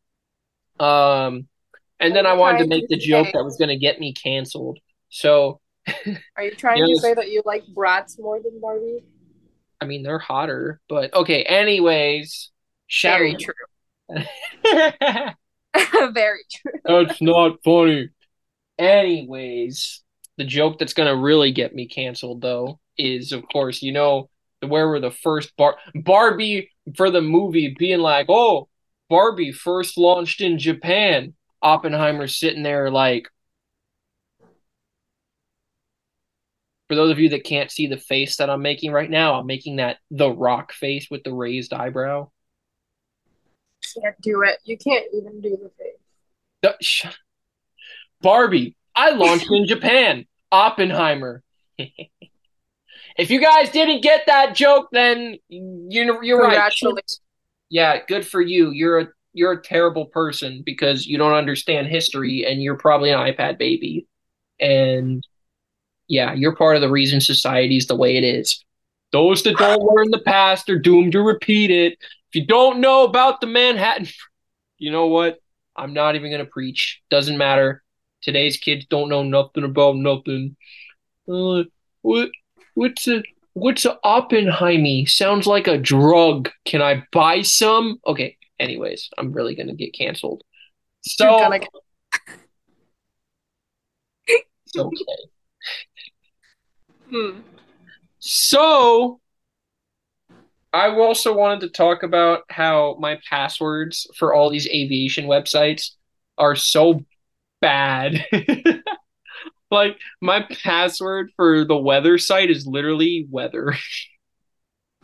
Um 0.79 1.47
and 2.03 2.15
then 2.15 2.25
I 2.25 2.33
wanted 2.33 2.59
to 2.63 2.67
make 2.67 2.87
the 2.87 2.97
joke 2.97 3.27
that 3.33 3.43
was 3.43 3.57
going 3.57 3.69
to 3.69 3.77
get 3.77 3.99
me 3.99 4.13
canceled. 4.13 4.79
So, 5.09 5.59
Are 6.37 6.43
you 6.43 6.51
trying 6.51 6.77
Yes. 6.79 6.97
to 6.97 7.01
say 7.01 7.13
that 7.13 7.29
you 7.29 7.41
like 7.45 7.63
brats 7.73 8.17
more 8.19 8.39
than 8.41 8.59
Barbie? 8.59 9.03
I 9.81 9.85
mean, 9.85 10.03
they're 10.03 10.19
hotter, 10.19 10.79
but 10.87 11.13
okay, 11.13 11.43
anyways. 11.43 12.51
Very 13.01 13.35
true. 13.35 13.53
Very 16.13 16.39
true. 16.51 16.71
That's 16.85 17.21
not 17.21 17.57
funny. 17.63 18.09
Anyways, 18.77 20.01
the 20.37 20.45
joke 20.45 20.79
that's 20.79 20.93
gonna 20.93 21.15
really 21.15 21.51
get 21.51 21.75
me 21.75 21.87
canceled 21.87 22.41
though 22.41 22.79
is, 22.97 23.31
of 23.31 23.43
course, 23.51 23.81
you 23.81 23.91
know, 23.91 24.29
where 24.65 24.87
were 24.87 24.99
the 24.99 25.11
first 25.11 25.55
Bar 25.57 25.77
Barbie 25.95 26.69
for 26.95 27.09
the 27.11 27.21
movie 27.21 27.75
being 27.77 27.99
like, 27.99 28.27
oh, 28.29 28.69
Barbie 29.09 29.51
first 29.51 29.97
launched 29.97 30.41
in 30.41 30.57
Japan. 30.59 31.33
Oppenheimer's 31.63 32.37
sitting 32.37 32.63
there 32.63 32.91
like. 32.91 33.29
For 36.89 36.95
those 36.95 37.11
of 37.11 37.19
you 37.19 37.29
that 37.29 37.45
can't 37.45 37.71
see 37.71 37.87
the 37.87 37.97
face 37.97 38.37
that 38.37 38.49
I'm 38.49 38.61
making 38.61 38.91
right 38.91 39.09
now, 39.09 39.39
I'm 39.39 39.47
making 39.47 39.77
that 39.77 39.97
the 40.11 40.29
rock 40.29 40.73
face 40.73 41.07
with 41.09 41.23
the 41.23 41.33
raised 41.33 41.73
eyebrow. 41.73 42.29
Can't 43.95 44.19
do 44.21 44.43
it. 44.43 44.59
You 44.63 44.77
can't 44.77 45.05
even 45.13 45.41
do 45.41 45.51
the 45.51 45.71
face. 45.77 45.99
The- 46.61 46.77
sh- 46.81 47.07
Barbie, 48.21 48.75
I 48.95 49.11
launched 49.11 49.49
in 49.49 49.65
Japan. 49.65 50.25
Oppenheimer. 50.51 51.41
if 51.77 53.29
you 53.29 53.41
guys 53.41 53.69
didn't 53.69 54.01
get 54.01 54.25
that 54.27 54.55
joke, 54.55 54.89
then 54.91 55.37
you're 55.49 56.23
you're 56.23 56.39
right. 56.39 56.71
Yeah, 57.69 57.99
good 58.07 58.25
for 58.25 58.39
you. 58.39 58.71
You're 58.71 58.99
a 58.99 59.07
you're 59.33 59.53
a 59.53 59.61
terrible 59.61 60.05
person 60.05 60.61
because 60.65 61.05
you 61.07 61.17
don't 61.17 61.33
understand 61.33 61.87
history 61.87 62.45
and 62.45 62.61
you're 62.61 62.77
probably 62.77 63.09
an 63.09 63.19
iPad 63.19 63.57
baby. 63.57 64.07
And 64.59 65.23
yeah, 66.07 66.33
you're 66.33 66.55
part 66.55 66.75
of 66.75 66.81
the 66.81 66.91
reason 66.91 67.19
society's 67.19 67.87
the 67.87 67.95
way 67.95 68.17
it 68.17 68.23
is. 68.23 68.63
Those 69.11 69.43
that 69.43 69.57
don't 69.57 69.81
learn 69.81 70.09
the 70.11 70.21
past 70.25 70.69
are 70.69 70.79
doomed 70.79 71.11
to 71.13 71.21
repeat 71.21 71.71
it. 71.71 71.93
If 71.93 72.35
you 72.35 72.45
don't 72.45 72.79
know 72.79 73.03
about 73.03 73.41
the 73.41 73.47
Manhattan, 73.47 74.07
you 74.77 74.91
know 74.91 75.07
what? 75.07 75.39
I'm 75.75 75.93
not 75.93 76.15
even 76.15 76.31
gonna 76.31 76.45
preach. 76.45 77.01
Doesn't 77.09 77.37
matter. 77.37 77.83
Today's 78.21 78.57
kids 78.57 78.85
don't 78.85 79.09
know 79.09 79.23
nothing 79.23 79.63
about 79.63 79.95
nothing. 79.95 80.55
Uh, 81.27 81.63
what? 82.01 82.29
What's 82.75 83.07
a 83.07 83.23
what's 83.53 83.85
a 83.85 83.97
Oppenheimer? 84.03 85.07
Sounds 85.07 85.45
like 85.47 85.67
a 85.67 85.77
drug. 85.77 86.49
Can 86.65 86.81
I 86.81 87.03
buy 87.11 87.41
some? 87.41 87.99
Okay. 88.05 88.37
Anyways, 88.63 89.09
I'm 89.17 89.33
really 89.33 89.55
gonna 89.55 89.75
get 89.75 89.93
canceled. 89.93 90.43
So 91.01 91.25
You're 91.25 91.49
gonna 91.49 91.59
it's 94.27 94.77
okay. 94.77 95.03
Hmm. 97.09 97.39
So 98.19 99.19
I 100.71 100.87
also 100.89 101.35
wanted 101.35 101.59
to 101.61 101.69
talk 101.69 102.03
about 102.03 102.43
how 102.49 102.95
my 102.99 103.19
passwords 103.29 104.07
for 104.17 104.33
all 104.33 104.49
these 104.49 104.67
aviation 104.67 105.25
websites 105.25 105.89
are 106.37 106.55
so 106.55 107.01
bad. 107.59 108.25
Like 109.73 109.97
my 110.21 110.45
password 110.63 111.31
for 111.35 111.65
the 111.65 111.75
weather 111.75 112.19
site 112.19 112.51
is 112.51 112.67
literally 112.67 113.25
weather. 113.31 113.75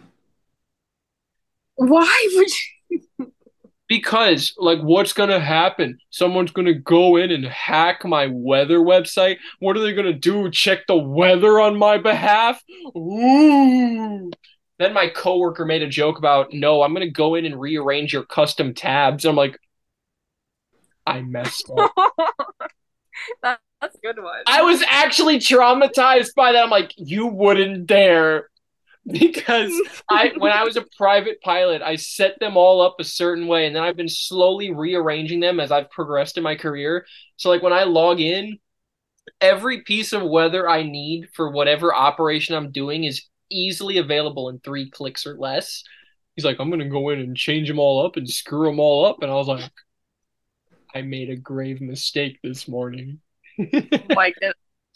Why 1.75 2.27
would 2.35 2.49
you? 2.89 3.01
Because, 3.89 4.53
like, 4.57 4.79
what's 4.79 5.13
gonna 5.13 5.39
happen? 5.39 5.97
Someone's 6.11 6.51
gonna 6.51 6.75
go 6.75 7.17
in 7.17 7.31
and 7.31 7.43
hack 7.43 8.05
my 8.05 8.27
weather 8.27 8.79
website. 8.79 9.37
What 9.59 9.75
are 9.75 9.81
they 9.81 9.93
gonna 9.93 10.13
do? 10.13 10.49
Check 10.51 10.87
the 10.87 10.95
weather 10.95 11.59
on 11.59 11.75
my 11.75 11.97
behalf? 11.97 12.63
Ooh. 12.95 14.31
Then 14.77 14.93
my 14.93 15.09
coworker 15.09 15.65
made 15.65 15.81
a 15.81 15.89
joke 15.89 16.19
about, 16.19 16.53
no, 16.53 16.83
I'm 16.83 16.93
gonna 16.93 17.09
go 17.09 17.35
in 17.35 17.45
and 17.45 17.59
rearrange 17.59 18.13
your 18.13 18.23
custom 18.23 18.75
tabs. 18.75 19.25
I'm 19.25 19.35
like, 19.35 19.59
I 21.07 21.21
messed 21.21 21.69
up. 21.75 21.91
that, 23.41 23.59
that's 23.81 23.95
a 23.95 23.99
good 23.99 24.21
one. 24.21 24.43
I 24.45 24.61
was 24.61 24.83
actually 24.87 25.39
traumatized 25.39 26.35
by 26.35 26.51
that. 26.51 26.63
I'm 26.63 26.69
like, 26.69 26.93
you 26.95 27.25
wouldn't 27.25 27.87
dare. 27.87 28.49
Because 29.07 29.71
I 30.09 30.33
when 30.37 30.51
I 30.51 30.63
was 30.63 30.77
a 30.77 30.85
private 30.97 31.41
pilot, 31.41 31.81
I 31.81 31.95
set 31.95 32.39
them 32.39 32.57
all 32.57 32.81
up 32.81 32.95
a 32.99 33.03
certain 33.03 33.47
way, 33.47 33.65
and 33.65 33.75
then 33.75 33.83
I've 33.83 33.95
been 33.95 34.09
slowly 34.09 34.71
rearranging 34.71 35.39
them 35.39 35.59
as 35.59 35.71
I've 35.71 35.89
progressed 35.89 36.37
in 36.37 36.43
my 36.43 36.55
career. 36.55 37.05
So 37.37 37.49
like 37.49 37.63
when 37.63 37.73
I 37.73 37.83
log 37.83 38.19
in, 38.19 38.59
every 39.41 39.81
piece 39.81 40.13
of 40.13 40.23
weather 40.23 40.69
I 40.69 40.83
need 40.83 41.29
for 41.33 41.49
whatever 41.49 41.93
operation 41.93 42.55
I'm 42.55 42.71
doing 42.71 43.03
is 43.03 43.25
easily 43.49 43.97
available 43.97 44.49
in 44.49 44.59
three 44.59 44.89
clicks 44.89 45.25
or 45.25 45.37
less. 45.37 45.83
He's 46.35 46.45
like, 46.45 46.57
I'm 46.59 46.69
gonna 46.69 46.89
go 46.89 47.09
in 47.09 47.19
and 47.19 47.35
change 47.35 47.67
them 47.67 47.79
all 47.79 48.05
up 48.05 48.15
and 48.15 48.29
screw 48.29 48.67
them 48.67 48.79
all 48.79 49.05
up, 49.05 49.17
and 49.21 49.31
I 49.31 49.35
was 49.35 49.47
like, 49.47 49.71
I 50.93 51.01
made 51.01 51.29
a 51.29 51.35
grave 51.35 51.81
mistake 51.81 52.39
this 52.43 52.67
morning. 52.67 53.19
like 54.15 54.35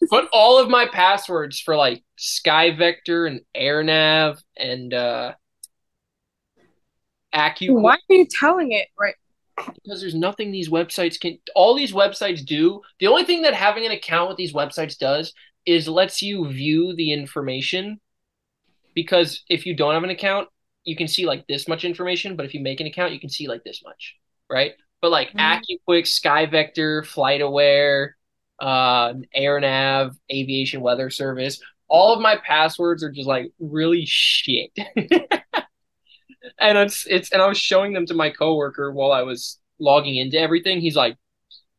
But 0.09 0.29
all 0.31 0.59
of 0.59 0.69
my 0.69 0.87
passwords 0.87 1.59
for 1.59 1.75
like 1.75 2.03
SkyVector 2.19 3.27
and 3.27 3.41
AirNav 3.55 4.41
and 4.57 4.93
uh 4.93 5.33
AccuQuick 7.33 7.81
Why 7.81 7.93
are 7.93 7.99
you 8.09 8.27
telling 8.29 8.71
it 8.71 8.87
right? 8.99 9.15
because 9.83 10.01
there's 10.01 10.15
nothing 10.15 10.51
these 10.51 10.69
websites 10.69 11.19
can 11.19 11.37
all 11.55 11.75
these 11.75 11.93
websites 11.93 12.45
do. 12.45 12.81
The 12.99 13.07
only 13.07 13.23
thing 13.23 13.43
that 13.43 13.53
having 13.53 13.85
an 13.85 13.91
account 13.91 14.29
with 14.29 14.37
these 14.37 14.53
websites 14.53 14.97
does 14.97 15.33
is 15.65 15.87
lets 15.87 16.21
you 16.21 16.47
view 16.51 16.95
the 16.95 17.13
information 17.13 17.99
because 18.95 19.43
if 19.49 19.65
you 19.65 19.75
don't 19.75 19.93
have 19.93 20.03
an 20.03 20.09
account, 20.09 20.49
you 20.83 20.95
can 20.95 21.07
see 21.07 21.25
like 21.25 21.45
this 21.47 21.67
much 21.67 21.85
information, 21.85 22.35
but 22.35 22.45
if 22.45 22.53
you 22.53 22.59
make 22.61 22.79
an 22.79 22.87
account, 22.87 23.13
you 23.13 23.19
can 23.19 23.29
see 23.29 23.47
like 23.47 23.63
this 23.63 23.81
much, 23.83 24.15
right? 24.49 24.73
But 25.01 25.11
like 25.11 25.33
Mhm. 25.33 25.39
AccuQuick, 25.39 26.05
SkyVector, 26.05 27.03
FlightAware, 27.05 28.11
uh, 28.59 29.13
AirNav, 29.37 30.15
Aviation 30.31 30.81
Weather 30.81 31.09
Service, 31.09 31.61
all 31.87 32.13
of 32.13 32.21
my 32.21 32.37
passwords 32.37 33.03
are 33.03 33.11
just 33.11 33.27
like 33.27 33.51
really 33.59 34.05
shit. 34.05 34.71
and 36.59 36.77
it's 36.77 37.05
it's 37.07 37.31
and 37.31 37.41
I 37.41 37.47
was 37.47 37.57
showing 37.57 37.93
them 37.93 38.05
to 38.07 38.13
my 38.13 38.29
coworker 38.29 38.91
while 38.91 39.11
I 39.11 39.23
was 39.23 39.59
logging 39.79 40.15
into 40.15 40.39
everything. 40.39 40.81
He's 40.81 40.95
like, 40.95 41.17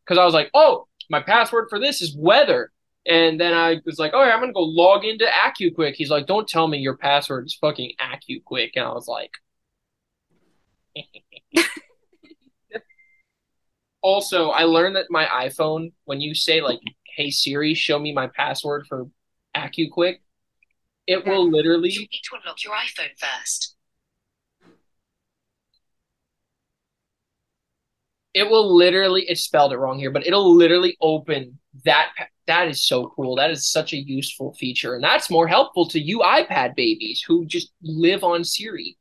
because 0.04 0.18
I 0.18 0.24
was 0.24 0.34
like, 0.34 0.50
oh, 0.54 0.86
my 1.10 1.20
password 1.20 1.66
for 1.68 1.78
this 1.78 2.02
is 2.02 2.16
weather. 2.16 2.70
And 3.06 3.38
then 3.38 3.52
I 3.52 3.80
was 3.84 3.98
like, 3.98 4.12
"Oh, 4.14 4.22
I'm 4.22 4.40
gonna 4.40 4.54
go 4.54 4.62
log 4.62 5.04
into 5.04 5.26
AccuQuick." 5.26 5.92
He's 5.94 6.08
like, 6.08 6.26
"Don't 6.26 6.48
tell 6.48 6.66
me 6.66 6.78
your 6.78 6.96
password 6.96 7.44
is 7.44 7.54
fucking 7.54 7.92
AccuQuick," 8.00 8.70
and 8.76 8.86
I 8.86 8.92
was 8.92 9.06
like. 9.06 9.30
also, 14.04 14.50
I 14.50 14.64
learned 14.64 14.96
that 14.96 15.06
my 15.08 15.24
iPhone, 15.24 15.92
when 16.04 16.20
you 16.20 16.34
say 16.34 16.60
like, 16.60 16.78
"Hey 17.16 17.30
Siri, 17.30 17.72
show 17.74 17.98
me 17.98 18.12
my 18.12 18.26
password 18.28 18.86
for 18.86 19.06
AccuQuick," 19.56 20.18
it 21.06 21.26
will 21.26 21.50
literally. 21.50 21.90
You 21.90 22.00
need 22.00 22.22
to 22.24 22.36
unlock 22.36 22.62
your 22.62 22.74
iPhone 22.74 23.18
first. 23.18 23.74
It 28.34 28.50
will 28.50 28.76
literally. 28.76 29.22
It 29.26 29.38
spelled 29.38 29.72
it 29.72 29.78
wrong 29.78 29.98
here, 29.98 30.10
but 30.10 30.26
it'll 30.26 30.54
literally 30.54 30.98
open 31.00 31.58
that. 31.84 32.12
That 32.46 32.68
is 32.68 32.86
so 32.86 33.10
cool. 33.16 33.36
That 33.36 33.50
is 33.50 33.70
such 33.70 33.94
a 33.94 33.96
useful 33.96 34.52
feature, 34.52 34.94
and 34.94 35.02
that's 35.02 35.30
more 35.30 35.48
helpful 35.48 35.88
to 35.88 35.98
you 35.98 36.18
iPad 36.18 36.76
babies 36.76 37.22
who 37.26 37.46
just 37.46 37.72
live 37.82 38.22
on 38.22 38.44
Siri. 38.44 38.98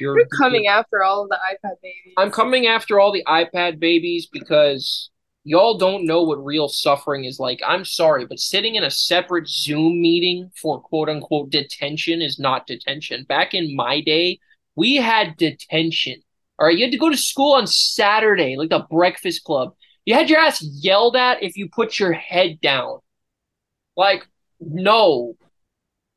You're, 0.00 0.18
You're 0.18 0.28
coming 0.28 0.66
after 0.66 1.02
all 1.02 1.22
of 1.24 1.28
the 1.28 1.36
iPad 1.36 1.74
babies. 1.82 2.14
I'm 2.16 2.30
coming 2.30 2.66
after 2.66 2.98
all 2.98 3.12
the 3.12 3.24
iPad 3.26 3.78
babies 3.78 4.26
because 4.32 5.10
y'all 5.44 5.78
don't 5.78 6.06
know 6.06 6.22
what 6.22 6.44
real 6.44 6.68
suffering 6.68 7.24
is 7.24 7.38
like. 7.38 7.60
I'm 7.66 7.84
sorry, 7.84 8.26
but 8.26 8.38
sitting 8.38 8.74
in 8.74 8.84
a 8.84 8.90
separate 8.90 9.48
Zoom 9.48 10.00
meeting 10.00 10.50
for 10.60 10.80
quote 10.80 11.08
unquote 11.08 11.50
detention 11.50 12.22
is 12.22 12.38
not 12.38 12.66
detention. 12.66 13.24
Back 13.24 13.54
in 13.54 13.76
my 13.76 14.00
day, 14.00 14.38
we 14.76 14.96
had 14.96 15.36
detention. 15.36 16.16
All 16.58 16.66
right, 16.66 16.76
you 16.76 16.84
had 16.84 16.92
to 16.92 16.98
go 16.98 17.10
to 17.10 17.16
school 17.16 17.54
on 17.54 17.66
Saturday, 17.66 18.56
like 18.56 18.70
the 18.70 18.86
Breakfast 18.90 19.44
Club. 19.44 19.74
You 20.04 20.14
had 20.14 20.28
your 20.28 20.40
ass 20.40 20.62
yelled 20.62 21.16
at 21.16 21.42
if 21.42 21.56
you 21.56 21.68
put 21.68 21.98
your 21.98 22.12
head 22.12 22.60
down. 22.60 22.98
Like, 23.96 24.26
no. 24.60 25.34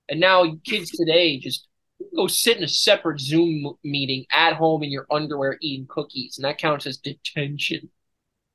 And 0.10 0.20
now 0.20 0.56
kids 0.66 0.92
today 0.92 1.40
just 1.40 1.68
go 2.16 2.28
sit 2.28 2.58
in 2.58 2.64
a 2.64 2.68
separate 2.68 3.20
Zoom 3.20 3.74
meeting 3.84 4.26
at 4.32 4.54
home 4.54 4.84
in 4.84 4.92
your 4.92 5.08
underwear 5.12 5.58
eating 5.62 5.88
cookies, 5.88 6.38
and 6.38 6.46
that 6.46 6.58
counts 6.58 6.86
as 6.86 6.98
detention. 6.98 7.90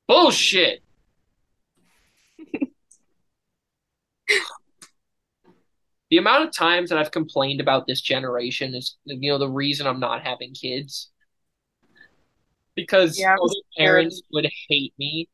Bullshit. 0.07 0.83
the 6.11 6.17
amount 6.17 6.45
of 6.45 6.53
times 6.53 6.91
that 6.91 6.99
I've 6.99 7.11
complained 7.11 7.61
about 7.61 7.87
this 7.87 8.01
generation 8.01 8.75
is, 8.75 8.97
you 9.05 9.31
know, 9.31 9.39
the 9.39 9.49
reason 9.49 9.87
I'm 9.87 10.01
not 10.01 10.25
having 10.25 10.55
kids. 10.55 11.11
Because 12.75 13.19
yeah, 13.19 13.37
parents 13.77 14.23
would 14.33 14.49
hate 14.69 14.95
me. 14.99 15.29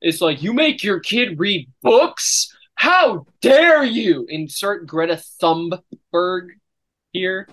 It's 0.00 0.20
like, 0.20 0.42
you 0.42 0.52
make 0.52 0.84
your 0.84 1.00
kid 1.00 1.38
read 1.38 1.68
books? 1.82 2.54
How 2.76 3.26
dare 3.40 3.82
you? 3.84 4.26
Insert 4.28 4.86
Greta 4.86 5.20
Thunberg 5.42 6.50
here. 7.14 7.48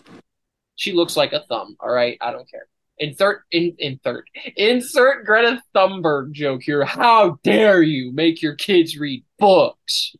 She 0.75 0.91
looks 0.91 1.15
like 1.15 1.31
a 1.31 1.45
thumb. 1.47 1.77
All 1.79 1.91
right, 1.91 2.17
I 2.19 2.31
don't 2.31 2.49
care. 2.49 2.67
Insert 2.97 3.43
in 3.51 3.75
in 3.79 3.99
third. 4.03 4.25
Insert 4.57 5.25
Greta 5.25 5.61
Thunberg 5.73 6.33
joke 6.33 6.61
here. 6.63 6.83
How 6.83 7.39
dare 7.43 7.81
you 7.81 8.11
make 8.11 8.41
your 8.41 8.55
kids 8.55 8.97
read 8.97 9.23
books? 9.39 10.15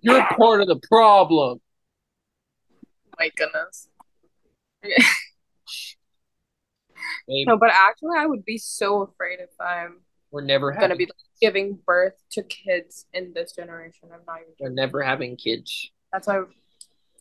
You're 0.00 0.20
ah. 0.20 0.34
part 0.36 0.60
of 0.60 0.68
the 0.68 0.80
problem. 0.88 1.60
My 3.18 3.30
goodness. 3.36 3.88
no, 7.28 7.56
but 7.58 7.70
actually, 7.70 8.16
I 8.16 8.26
would 8.26 8.44
be 8.44 8.58
so 8.58 9.02
afraid 9.02 9.40
if 9.40 9.50
I'm. 9.60 10.00
We're 10.30 10.44
never 10.44 10.72
gonna 10.72 10.96
be 10.96 11.08
giving 11.40 11.78
birth 11.86 12.14
to 12.32 12.42
kids 12.42 13.06
in 13.12 13.32
this 13.34 13.52
generation. 13.52 14.10
I'm 14.12 14.20
not 14.26 14.40
even. 14.42 14.54
We're 14.60 14.68
never 14.70 15.02
having 15.02 15.36
kids. 15.36 15.90
That's 16.12 16.26
why. 16.26 16.42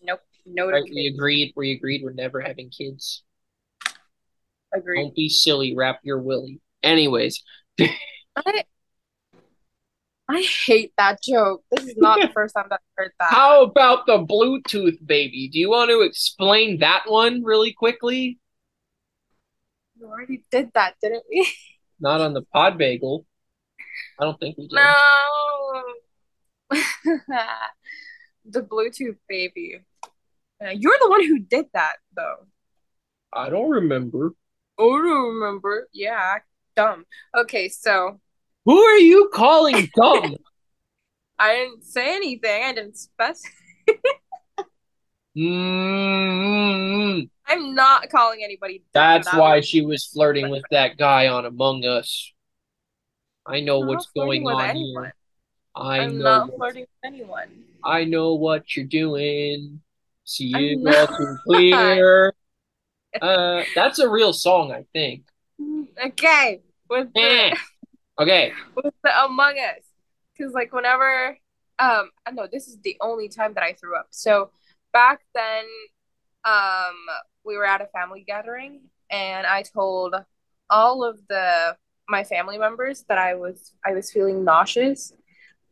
Nope. 0.04 0.22
No. 0.50 0.70
Right, 0.70 0.84
we 0.84 1.12
agreed. 1.14 1.54
We 1.56 1.72
agreed. 1.72 2.02
We're 2.04 2.14
never 2.14 2.42
having 2.42 2.70
kids. 2.70 3.24
Agreed. 4.74 5.04
Don't 5.04 5.16
be 5.16 5.30
silly. 5.30 5.76
Wrap 5.76 6.00
your 6.04 6.20
willy. 6.20 6.62
Anyways. 6.84 7.44
I 7.80 8.64
I 10.30 10.42
hate 10.42 10.92
that 10.98 11.22
joke. 11.24 11.64
This 11.72 11.86
is 11.86 11.96
not 11.98 12.20
the 12.22 12.28
first 12.34 12.54
time 12.54 12.66
that 12.70 12.82
I've 12.82 13.04
heard 13.06 13.12
that. 13.20 13.30
How 13.32 13.64
about 13.64 14.06
the 14.06 14.18
Bluetooth 14.18 15.06
baby? 15.06 15.50
Do 15.52 15.60
you 15.60 15.70
want 15.70 15.90
to 15.90 16.02
explain 16.02 16.80
that 16.80 17.04
one 17.08 17.44
really 17.44 17.72
quickly? 17.72 18.40
We 20.00 20.06
already 20.06 20.44
did 20.52 20.72
that, 20.74 20.96
didn't 21.02 21.24
we? 21.30 21.48
Not 22.00 22.22
on 22.22 22.34
the 22.34 22.42
pod 22.42 22.78
bagel. 22.78 23.26
I 24.20 24.26
don't 24.26 24.40
think 24.40 24.58
we 24.58 24.68
did. 24.68 24.76
No. 24.76 24.94
the 28.46 28.62
Bluetooth 28.62 29.18
baby. 29.28 29.80
Uh, 30.64 30.70
you're 30.70 30.98
the 31.02 31.10
one 31.10 31.26
who 31.26 31.40
did 31.40 31.66
that, 31.74 31.98
though. 32.16 32.48
I 33.34 33.50
don't 33.50 33.70
remember. 33.70 34.34
Oh, 34.78 35.02
don't 35.02 35.36
remember. 35.36 35.88
Yeah, 35.94 36.38
dumb. 36.76 37.06
Okay, 37.36 37.70
so. 37.70 38.20
Who 38.66 38.80
are 38.80 38.98
you 38.98 39.30
calling 39.34 39.90
dumb? 39.96 40.36
I 41.40 41.54
didn't 41.56 41.84
say 41.84 42.16
anything. 42.16 42.64
I 42.64 42.74
didn't 42.74 42.98
specify. 42.98 43.50
mm-hmm. 45.38 47.26
I'm 47.50 47.76
not 47.76 48.10
calling 48.10 48.42
anybody. 48.44 48.84
That's 48.94 49.30
that 49.32 49.40
why 49.40 49.62
she 49.62 49.86
was 49.86 50.06
flirting 50.06 50.50
with 50.50 50.64
that 50.72 50.98
guy 50.98 51.28
on 51.28 51.46
Among 51.46 51.86
Us. 51.86 52.34
I 53.46 53.62
know 53.62 53.82
I'm 53.82 53.88
what's 53.88 54.08
going 54.08 54.46
on 54.46 54.62
anyone. 54.62 55.04
here. 55.06 55.16
I 55.76 56.00
I'm 56.00 56.18
not 56.18 56.50
flirting 56.56 56.82
with 56.82 57.14
anyone. 57.14 57.64
I 57.84 58.04
know 58.04 58.34
what 58.34 58.76
you're 58.76 58.86
doing. 58.86 59.82
See 60.28 60.48
you 60.48 60.94
all 60.94 61.08
too 61.08 61.38
clear. 61.46 62.34
uh, 63.22 63.64
that's 63.74 64.00
a 64.00 64.10
real 64.10 64.34
song, 64.34 64.74
I 64.74 64.84
think. 64.92 65.24
Okay, 66.06 66.60
with 66.90 67.14
the, 67.14 67.58
okay 68.20 68.52
with 68.76 68.94
the 69.06 69.24
Among 69.24 69.58
Us, 69.58 69.86
because 70.38 70.52
like 70.54 70.74
whenever 70.74 71.38
um 71.80 72.12
I 72.26 72.32
know 72.32 72.46
this 72.52 72.68
is 72.68 72.78
the 72.84 72.98
only 73.00 73.30
time 73.30 73.54
that 73.54 73.64
I 73.64 73.72
threw 73.72 73.96
up. 73.96 74.08
So 74.10 74.52
back 74.92 75.22
then, 75.34 75.64
um, 76.44 76.96
we 77.46 77.56
were 77.56 77.66
at 77.66 77.80
a 77.80 77.88
family 77.88 78.26
gathering, 78.28 78.82
and 79.10 79.48
I 79.48 79.64
told 79.64 80.14
all 80.70 81.06
of 81.06 81.26
the 81.30 81.78
my 82.10 82.26
family 82.26 82.58
members 82.58 83.06
that 83.08 83.18
I 83.18 83.36
was 83.36 83.74
I 83.86 83.94
was 83.94 84.12
feeling 84.12 84.44
nauseous. 84.44 85.14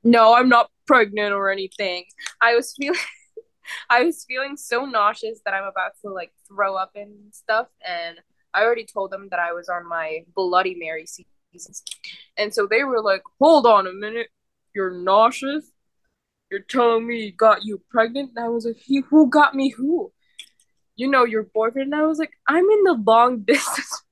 No, 0.01 0.33
I'm 0.33 0.47
not 0.47 0.69
pregnant 0.87 1.33
or 1.33 1.49
anything. 1.49 2.05
I 2.41 2.55
was 2.55 2.73
feeling 2.79 2.99
I 3.89 4.03
was 4.03 4.25
feeling 4.25 4.57
so 4.57 4.85
nauseous 4.85 5.41
that 5.45 5.53
I'm 5.53 5.65
about 5.65 5.91
to 6.01 6.11
like 6.11 6.31
throw 6.47 6.75
up 6.75 6.91
and 6.95 7.33
stuff. 7.33 7.67
And 7.85 8.17
I 8.53 8.63
already 8.63 8.85
told 8.85 9.11
them 9.11 9.27
that 9.31 9.39
I 9.39 9.53
was 9.53 9.69
on 9.69 9.87
my 9.87 10.21
Bloody 10.35 10.75
Mary 10.75 11.05
seasons. 11.05 11.83
And 12.37 12.53
so 12.53 12.67
they 12.69 12.83
were 12.83 13.01
like, 13.01 13.23
hold 13.39 13.65
on 13.65 13.87
a 13.87 13.93
minute. 13.93 14.27
You're 14.73 14.91
nauseous? 14.91 15.71
You're 16.51 16.61
telling 16.61 17.07
me 17.07 17.31
got 17.31 17.63
you 17.63 17.81
pregnant? 17.89 18.31
And 18.35 18.45
I 18.45 18.49
was 18.49 18.65
like, 18.65 18.77
he, 18.77 19.01
who 19.09 19.29
got 19.29 19.55
me 19.55 19.69
who? 19.69 20.11
You 20.95 21.09
know, 21.09 21.25
your 21.25 21.43
boyfriend. 21.43 21.93
And 21.93 22.01
I 22.01 22.05
was 22.05 22.19
like, 22.19 22.31
I'm 22.47 22.69
in 22.69 22.83
the 22.83 23.01
long 23.05 23.39
distance 23.47 24.03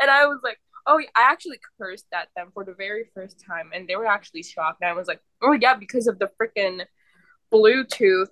and 0.00 0.10
I 0.10 0.26
was 0.26 0.40
like, 0.42 0.58
oh, 0.86 1.00
I 1.14 1.22
actually 1.30 1.58
cursed 1.78 2.06
at 2.12 2.28
them 2.36 2.50
for 2.54 2.64
the 2.64 2.74
very 2.74 3.04
first 3.14 3.42
time. 3.44 3.70
And 3.74 3.88
they 3.88 3.96
were 3.96 4.06
actually 4.06 4.42
shocked. 4.42 4.78
And 4.82 4.90
I 4.90 4.92
was 4.92 5.08
like, 5.08 5.20
oh, 5.42 5.52
yeah, 5.52 5.74
because 5.74 6.06
of 6.06 6.18
the 6.18 6.30
freaking 6.40 6.84
Bluetooth 7.56 8.28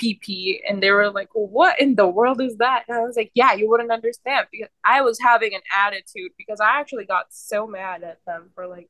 PP 0.00 0.60
and 0.68 0.82
they 0.82 0.90
were 0.90 1.10
like, 1.10 1.34
well, 1.34 1.46
what 1.46 1.80
in 1.80 1.94
the 1.94 2.06
world 2.06 2.40
is 2.40 2.56
that? 2.58 2.84
And 2.88 2.96
I 2.96 3.00
was 3.00 3.16
like, 3.16 3.30
yeah, 3.34 3.54
you 3.54 3.68
wouldn't 3.68 3.90
understand 3.90 4.46
because 4.52 4.68
I 4.84 5.02
was 5.02 5.18
having 5.18 5.54
an 5.54 5.62
attitude 5.74 6.32
because 6.36 6.60
I 6.60 6.78
actually 6.78 7.06
got 7.06 7.26
so 7.30 7.66
mad 7.66 8.02
at 8.02 8.18
them 8.26 8.50
for 8.54 8.66
like, 8.66 8.88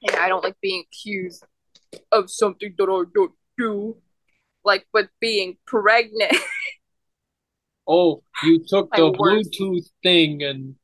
hey, 0.00 0.16
I 0.16 0.28
don't 0.28 0.44
like 0.44 0.56
being 0.60 0.84
accused 0.90 1.44
of 2.10 2.30
something 2.30 2.74
that 2.78 2.84
I 2.84 3.02
don't 3.14 3.32
do, 3.58 3.96
like 4.64 4.86
with 4.92 5.08
being 5.20 5.56
pregnant. 5.66 6.36
oh, 7.86 8.22
you 8.42 8.64
took 8.66 8.90
the 8.90 9.12
Bluetooth 9.12 9.88
thing 10.02 10.42
and 10.42 10.76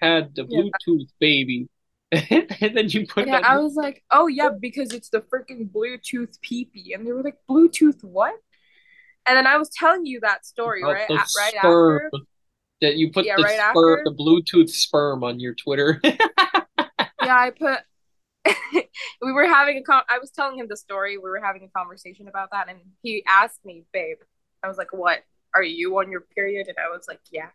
had 0.00 0.34
the 0.34 0.46
yeah. 0.48 0.60
Bluetooth 0.60 1.08
baby. 1.18 1.68
and 2.60 2.76
then 2.76 2.88
you 2.88 3.06
put 3.06 3.26
yeah, 3.26 3.40
I 3.44 3.58
was 3.58 3.74
like, 3.74 4.02
oh 4.10 4.26
yeah, 4.26 4.50
because 4.60 4.92
it's 4.92 5.08
the 5.08 5.20
freaking 5.20 5.70
Bluetooth 5.70 6.38
peepee, 6.40 6.94
and 6.94 7.06
they 7.06 7.12
were 7.12 7.22
like, 7.22 7.38
Bluetooth 7.48 8.02
what? 8.02 8.34
And 9.26 9.36
then 9.36 9.46
I 9.46 9.56
was 9.56 9.70
telling 9.70 10.04
you 10.06 10.20
that 10.20 10.44
story 10.44 10.82
right, 10.82 11.10
at, 11.10 11.26
right 11.38 11.54
after 11.56 12.10
that 12.80 12.96
you 12.96 13.10
put 13.10 13.24
yeah, 13.24 13.36
the 13.36 13.42
right 13.42 13.58
sperm, 13.70 14.00
the 14.04 14.12
Bluetooth 14.12 14.68
sperm 14.68 15.24
on 15.24 15.40
your 15.40 15.54
Twitter. 15.54 16.00
yeah, 16.04 16.16
I 17.20 17.50
put. 17.50 17.78
we 19.22 19.32
were 19.32 19.46
having 19.46 19.78
a 19.78 19.82
con- 19.82 20.02
I 20.08 20.18
was 20.18 20.30
telling 20.30 20.58
him 20.58 20.66
the 20.68 20.76
story. 20.76 21.16
We 21.16 21.30
were 21.30 21.40
having 21.42 21.64
a 21.64 21.68
conversation 21.68 22.28
about 22.28 22.50
that, 22.52 22.68
and 22.68 22.78
he 23.02 23.24
asked 23.26 23.64
me, 23.64 23.84
"Babe," 23.92 24.18
I 24.62 24.68
was 24.68 24.76
like, 24.76 24.92
"What? 24.92 25.20
Are 25.54 25.62
you 25.62 25.98
on 25.98 26.10
your 26.10 26.20
period?" 26.20 26.68
And 26.68 26.76
I 26.78 26.94
was 26.94 27.06
like, 27.08 27.20
"Yeah." 27.32 27.48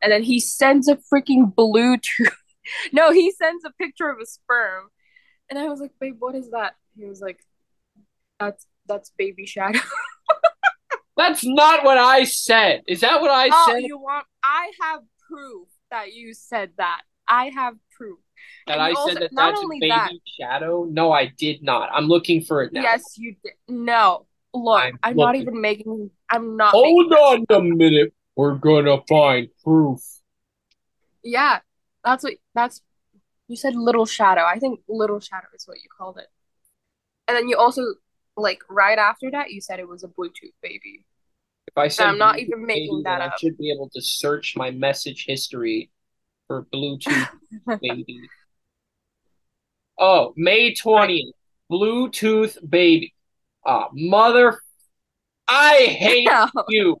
And 0.00 0.12
then 0.12 0.22
he 0.22 0.38
sends 0.38 0.86
a 0.88 0.96
freaking 1.12 1.52
Bluetooth 1.52 2.32
No, 2.92 3.12
he 3.12 3.30
sends 3.32 3.64
a 3.64 3.70
picture 3.72 4.08
of 4.10 4.18
a 4.20 4.26
sperm. 4.26 4.88
And 5.50 5.58
I 5.58 5.68
was 5.68 5.80
like, 5.80 5.92
babe, 6.00 6.16
what 6.18 6.34
is 6.34 6.50
that? 6.50 6.74
He 6.98 7.04
was 7.06 7.20
like, 7.20 7.38
that's 8.40 8.66
that's 8.86 9.10
baby 9.18 9.46
shadow. 9.46 9.80
That's 11.16 11.44
not 11.44 11.84
what 11.84 11.98
I 11.98 12.22
said. 12.22 12.82
Is 12.86 13.00
that 13.00 13.20
what 13.20 13.30
I 13.32 13.48
Oh, 13.52 13.66
said? 13.72 13.82
you 13.82 13.98
want 13.98 14.24
I 14.44 14.70
have 14.80 15.00
proof 15.28 15.66
that 15.90 16.12
you 16.12 16.32
said 16.32 16.70
that. 16.78 17.00
I 17.26 17.50
have 17.50 17.74
proof. 17.90 18.20
that 18.68 18.74
and 18.74 18.82
I 18.82 18.90
you 18.90 18.96
said 19.08 19.16
that 19.22 19.30
that's 19.34 19.60
baby 19.68 19.88
that- 19.88 20.12
shadow? 20.40 20.84
No, 20.88 21.10
I 21.10 21.32
did 21.36 21.60
not. 21.60 21.90
I'm 21.92 22.06
looking 22.06 22.40
for 22.42 22.62
it 22.62 22.72
now. 22.72 22.82
Yes, 22.82 23.02
you 23.16 23.34
did. 23.42 23.54
No. 23.68 24.26
Look, 24.54 24.80
I'm 24.80 24.98
I'm, 25.02 25.16
not 25.16 25.34
even 25.34 25.60
making 25.60 26.08
I'm 26.30 26.56
not 26.56 26.70
Hold 26.70 27.12
on 27.12 27.44
a 27.50 27.60
minute. 27.62 28.14
We're 28.36 28.54
gonna 28.54 28.98
find 29.08 29.48
proof. 29.64 29.98
Yeah. 31.24 31.58
That's 32.04 32.24
what 32.24 32.34
that's 32.54 32.82
you 33.48 33.56
said 33.56 33.74
little 33.74 34.06
shadow. 34.06 34.44
I 34.44 34.58
think 34.58 34.80
little 34.88 35.20
shadow 35.20 35.46
is 35.54 35.66
what 35.66 35.78
you 35.78 35.88
called 35.96 36.18
it. 36.18 36.26
And 37.26 37.36
then 37.36 37.48
you 37.48 37.56
also 37.56 37.82
like 38.36 38.60
right 38.70 38.98
after 38.98 39.30
that 39.30 39.50
you 39.50 39.60
said 39.60 39.80
it 39.80 39.88
was 39.88 40.04
a 40.04 40.08
Bluetooth 40.08 40.54
baby. 40.62 41.04
If 41.66 41.76
I 41.76 41.88
said 41.88 42.06
I'm 42.06 42.18
not 42.18 42.36
Bluetooth 42.36 42.46
even 42.46 42.66
making 42.66 42.96
baby, 42.96 43.02
that 43.04 43.18
then 43.18 43.22
I 43.22 43.26
up. 43.26 43.38
should 43.38 43.58
be 43.58 43.70
able 43.70 43.90
to 43.94 44.00
search 44.00 44.54
my 44.56 44.70
message 44.70 45.24
history 45.26 45.90
for 46.46 46.66
Bluetooth 46.72 47.28
baby. 47.80 48.20
Oh, 49.98 50.32
May 50.36 50.74
20th. 50.74 51.32
Bluetooth 51.70 52.56
baby. 52.68 53.14
Ah, 53.66 53.88
mother. 53.92 54.58
I 55.48 55.86
hate 55.88 56.28
No, 56.54 56.64
you. 56.68 57.00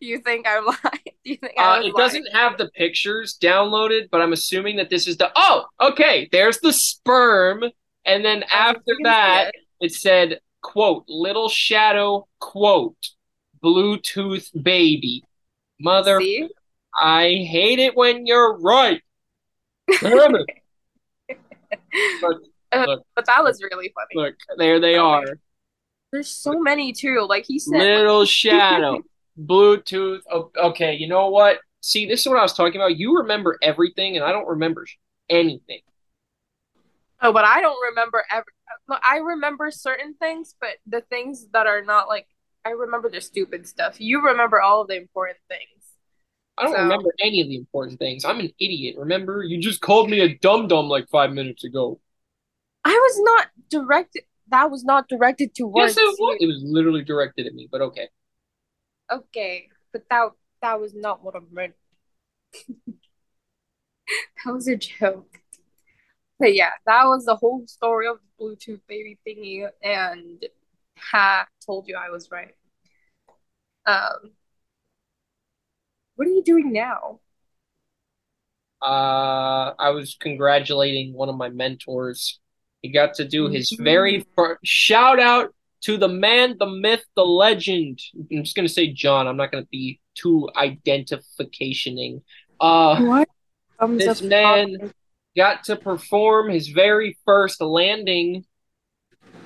You 0.00 0.18
think 0.20 0.46
I'm 0.48 0.64
lying? 0.66 1.14
You 1.24 1.36
think 1.36 1.54
Uh, 1.58 1.80
it 1.84 1.94
doesn't 1.96 2.26
have 2.32 2.58
the 2.58 2.68
pictures 2.70 3.36
downloaded, 3.40 4.08
but 4.10 4.20
I'm 4.20 4.32
assuming 4.32 4.76
that 4.76 4.90
this 4.90 5.06
is 5.06 5.16
the. 5.16 5.30
Oh, 5.36 5.64
okay. 5.80 6.28
There's 6.32 6.58
the 6.60 6.72
sperm, 6.72 7.64
and 8.04 8.24
then 8.24 8.40
lying? 8.40 8.50
after 8.52 8.82
You 8.86 8.96
can 8.96 8.96
see 8.96 9.02
that, 9.04 9.48
it. 9.80 9.86
it 9.86 9.92
said, 9.92 10.40
"quote 10.62 11.04
Little 11.08 11.48
shadow 11.48 12.26
quote 12.40 12.96
Bluetooth 13.62 14.48
baby." 14.62 15.22
Mother, 15.80 16.20
See? 16.20 16.48
I 17.00 17.46
hate 17.48 17.78
it 17.78 17.96
when 17.96 18.26
you're 18.26 18.56
right. 18.58 19.00
Damn 20.00 20.36
it. 21.28 21.38
Look, 22.22 22.42
Uh, 22.72 22.84
look. 22.86 23.06
but 23.16 23.26
that 23.26 23.42
was 23.42 23.62
really 23.62 23.92
funny. 23.94 24.14
Look, 24.26 24.34
there 24.58 24.78
they 24.80 24.96
are. 24.96 25.24
There's 26.12 26.28
so 26.28 26.58
many 26.60 26.92
too. 26.92 27.26
Like 27.28 27.46
he 27.46 27.58
said, 27.58 27.78
Little 27.80 28.24
shadow, 28.40 29.00
Bluetooth. 29.40 30.20
Oh, 30.30 30.50
okay, 30.56 30.94
you 30.94 31.08
know 31.08 31.28
what? 31.28 31.58
See, 31.80 32.06
this 32.06 32.20
is 32.20 32.28
what 32.28 32.38
I 32.38 32.42
was 32.42 32.52
talking 32.54 32.80
about. 32.80 32.96
You 32.96 33.18
remember 33.18 33.58
everything, 33.62 34.16
and 34.16 34.24
I 34.24 34.32
don't 34.32 34.46
remember 34.46 34.86
anything. 35.28 35.80
oh, 37.20 37.32
but 37.32 37.44
I 37.44 37.60
don't 37.60 37.80
remember 37.90 38.24
ever. 38.30 38.46
I 39.02 39.18
remember 39.18 39.70
certain 39.70 40.14
things, 40.14 40.54
but 40.60 40.70
the 40.86 41.00
things 41.02 41.46
that 41.52 41.66
are 41.66 41.82
not 41.82 42.08
like 42.08 42.26
I 42.64 42.70
remember 42.70 43.10
the 43.10 43.20
stupid 43.20 43.66
stuff. 43.66 44.00
You 44.00 44.24
remember 44.26 44.60
all 44.60 44.82
of 44.82 44.88
the 44.88 44.96
important 44.96 45.38
things. 45.48 45.68
I 46.58 46.64
don't 46.64 46.74
So- 46.74 46.82
remember 46.82 47.10
any 47.20 47.40
of 47.40 47.48
the 47.48 47.56
important 47.56 47.98
things. 47.98 48.24
I'm 48.24 48.38
an 48.38 48.52
idiot. 48.60 48.96
Remember, 48.98 49.42
you 49.42 49.58
just 49.60 49.80
called 49.80 50.08
me 50.10 50.20
a 50.20 50.36
dum 50.38 50.68
dum 50.68 50.86
like 50.88 51.08
five 51.08 51.32
minutes 51.32 51.64
ago. 51.64 51.98
I 52.84 52.90
was 52.92 53.20
not 53.24 53.48
directed. 53.70 54.24
That 54.48 54.70
was 54.70 54.84
not 54.84 55.08
directed 55.08 55.54
towards 55.54 55.96
Yes, 55.96 55.96
it 55.96 56.02
was. 56.20 56.36
you. 56.40 56.46
It 56.48 56.52
was 56.52 56.62
literally 56.64 57.02
directed 57.02 57.46
at 57.46 57.54
me, 57.54 57.68
but 57.72 57.80
okay. 57.80 58.08
Okay, 59.12 59.68
but 59.92 60.04
that 60.10 60.30
that 60.62 60.80
was 60.80 60.94
not 60.94 61.22
what 61.22 61.36
I 61.36 61.40
meant. 61.50 61.74
that 64.44 64.52
was 64.52 64.68
a 64.68 64.76
joke. 64.76 65.40
But 66.38 66.54
yeah, 66.54 66.70
that 66.86 67.04
was 67.04 67.24
the 67.24 67.36
whole 67.36 67.66
story 67.66 68.08
of 68.08 68.18
the 68.18 68.44
Bluetooth 68.44 68.80
baby 68.88 69.18
thingy, 69.26 69.68
and 69.82 70.44
ha 70.98 71.46
told 71.64 71.88
you 71.88 71.96
I 71.96 72.10
was 72.10 72.30
right. 72.30 72.54
Um, 73.86 74.32
what 76.16 76.26
are 76.28 76.30
you 76.30 76.42
doing 76.42 76.72
now? 76.72 77.20
Uh, 78.80 79.74
I 79.78 79.90
was 79.90 80.16
congratulating 80.18 81.12
one 81.14 81.28
of 81.28 81.36
my 81.36 81.48
mentors. 81.48 82.40
He 82.80 82.90
got 82.90 83.14
to 83.14 83.28
do 83.28 83.48
his 83.48 83.70
Mhm. 83.70 83.84
very 83.84 84.26
first 84.36 84.60
shout 84.64 85.20
out 85.20 85.54
to 85.82 85.96
the 85.96 86.08
man, 86.08 86.56
the 86.58 86.66
myth, 86.66 87.04
the 87.16 87.24
legend. 87.24 88.00
I'm 88.30 88.44
just 88.44 88.56
gonna 88.56 88.68
say 88.68 88.88
John. 88.92 89.26
I'm 89.26 89.36
not 89.36 89.52
gonna 89.52 89.66
be 89.70 90.00
too 90.14 90.48
identificationing. 90.56 92.22
Uh, 92.60 93.00
This 93.98 94.22
man- 94.22 94.92
got 95.36 95.64
to 95.64 95.76
perform 95.76 96.50
his 96.50 96.68
very 96.68 97.18
first 97.24 97.60
landing 97.60 98.44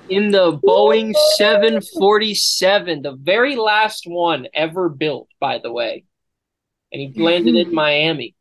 in 0.09 0.31
the 0.31 0.57
Boeing 0.59 1.15
747, 1.37 3.01
the 3.01 3.13
very 3.13 3.55
last 3.55 4.05
one 4.05 4.47
ever 4.53 4.89
built, 4.89 5.27
by 5.39 5.59
the 5.59 5.71
way. 5.71 6.05
And 6.91 7.01
he 7.01 7.21
landed 7.21 7.55
in 7.55 7.73
Miami. 7.73 8.35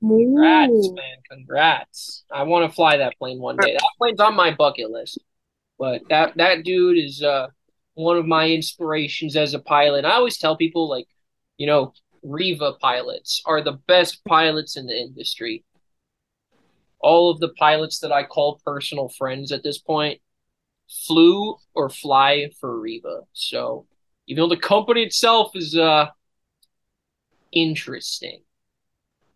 Congrats, 0.00 0.70
Ooh. 0.72 0.94
man. 0.94 1.16
Congrats. 1.28 2.24
I 2.30 2.44
want 2.44 2.70
to 2.70 2.74
fly 2.74 2.98
that 2.98 3.18
plane 3.18 3.40
one 3.40 3.56
day. 3.56 3.72
That 3.72 3.88
plane's 3.98 4.20
on 4.20 4.36
my 4.36 4.52
bucket 4.52 4.90
list. 4.90 5.18
But 5.78 6.02
that 6.08 6.36
that 6.36 6.64
dude 6.64 6.98
is 6.98 7.22
uh 7.22 7.48
one 7.94 8.16
of 8.16 8.26
my 8.26 8.50
inspirations 8.50 9.36
as 9.36 9.54
a 9.54 9.58
pilot. 9.58 10.04
I 10.04 10.12
always 10.12 10.38
tell 10.38 10.56
people 10.56 10.88
like, 10.88 11.06
you 11.58 11.66
know, 11.66 11.92
Riva 12.22 12.74
pilots 12.74 13.42
are 13.46 13.62
the 13.62 13.78
best 13.86 14.24
pilots 14.24 14.76
in 14.76 14.86
the 14.86 14.98
industry. 14.98 15.64
All 16.98 17.30
of 17.30 17.40
the 17.40 17.50
pilots 17.50 18.00
that 18.00 18.12
I 18.12 18.24
call 18.24 18.60
personal 18.64 19.08
friends 19.08 19.52
at 19.52 19.62
this 19.62 19.78
point 19.78 20.20
flew 21.06 21.56
or 21.74 21.88
fly 21.88 22.50
for 22.60 22.78
Riva. 22.78 23.22
So, 23.32 23.86
even 24.26 24.42
though 24.42 24.54
the 24.54 24.60
company 24.60 25.02
itself 25.02 25.52
is 25.54 25.76
uh 25.76 26.06
interesting. 27.52 28.42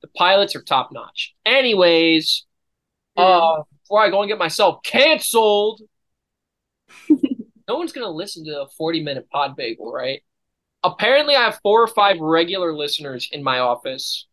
The 0.02 0.08
pilots 0.08 0.54
are 0.54 0.62
top 0.62 0.90
notch. 0.92 1.34
Anyways, 1.44 2.46
uh, 3.16 3.62
before 3.82 4.00
I 4.00 4.10
go 4.10 4.22
and 4.22 4.28
get 4.28 4.38
myself 4.38 4.82
canceled, 4.82 5.82
no 7.68 7.76
one's 7.76 7.92
gonna 7.92 8.10
listen 8.10 8.44
to 8.44 8.62
a 8.62 8.68
40 8.68 9.02
minute 9.02 9.28
pod 9.30 9.56
bagel, 9.56 9.92
right? 9.92 10.22
Apparently, 10.82 11.34
I 11.34 11.44
have 11.44 11.60
four 11.62 11.82
or 11.82 11.88
five 11.88 12.18
regular 12.20 12.74
listeners 12.74 13.28
in 13.32 13.42
my 13.42 13.58
office 13.58 14.26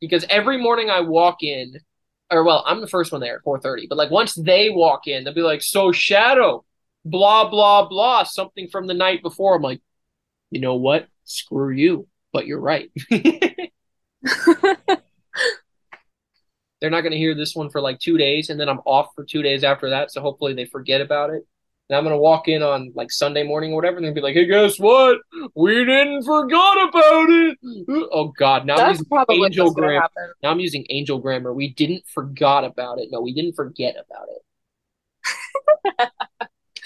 because 0.00 0.24
every 0.28 0.58
morning 0.58 0.90
I 0.90 1.00
walk 1.00 1.42
in, 1.42 1.74
or 2.30 2.44
well, 2.44 2.64
I'm 2.66 2.80
the 2.80 2.88
first 2.88 3.12
one 3.12 3.20
there 3.20 3.36
at 3.36 3.44
4:30. 3.44 3.86
But 3.88 3.98
like 3.98 4.10
once 4.10 4.34
they 4.34 4.70
walk 4.70 5.06
in, 5.06 5.24
they'll 5.24 5.34
be 5.34 5.42
like, 5.42 5.62
"So 5.62 5.92
Shadow, 5.92 6.64
blah 7.04 7.48
blah 7.48 7.88
blah, 7.88 8.24
something 8.24 8.68
from 8.68 8.86
the 8.86 8.94
night 8.94 9.22
before." 9.22 9.56
I'm 9.56 9.62
like, 9.62 9.80
you 10.52 10.60
know 10.60 10.74
what? 10.74 11.08
Screw 11.24 11.70
you. 11.70 12.06
But 12.32 12.46
you're 12.46 12.60
right. 12.60 12.90
They're 13.10 13.70
not 16.90 17.02
going 17.02 17.12
to 17.12 17.18
hear 17.18 17.34
this 17.34 17.54
one 17.54 17.70
for 17.70 17.80
like 17.80 18.00
two 18.00 18.18
days, 18.18 18.50
and 18.50 18.58
then 18.58 18.68
I'm 18.68 18.80
off 18.84 19.10
for 19.14 19.24
two 19.24 19.42
days 19.42 19.64
after 19.64 19.90
that. 19.90 20.10
So 20.10 20.20
hopefully 20.20 20.54
they 20.54 20.64
forget 20.64 21.00
about 21.00 21.30
it. 21.30 21.46
And 21.92 21.98
I'm 21.98 22.04
going 22.04 22.16
to 22.16 22.22
walk 22.22 22.48
in 22.48 22.62
on 22.62 22.90
like 22.94 23.12
Sunday 23.12 23.42
morning 23.42 23.72
or 23.72 23.76
whatever, 23.76 23.98
and 23.98 24.06
they'll 24.06 24.14
be 24.14 24.22
like, 24.22 24.32
hey, 24.32 24.46
guess 24.46 24.78
what? 24.78 25.18
We 25.54 25.84
didn't 25.84 26.22
forgot 26.22 26.88
about 26.88 27.28
it. 27.28 27.58
Oh, 28.10 28.28
God. 28.28 28.64
Now 28.64 28.76
I'm 28.76 28.92
using 28.92 29.06
angel 29.28 29.74
grammar. 29.74 30.00
happen. 30.00 30.32
Now 30.42 30.52
I'm 30.52 30.60
using 30.60 30.86
angel 30.88 31.18
grammar. 31.18 31.52
We 31.52 31.68
didn't 31.74 32.04
forgot 32.08 32.64
about 32.64 32.98
it. 32.98 33.10
No, 33.12 33.20
we 33.20 33.34
didn't 33.34 33.52
forget 33.52 33.96
about 33.96 34.26
it. 35.98 36.10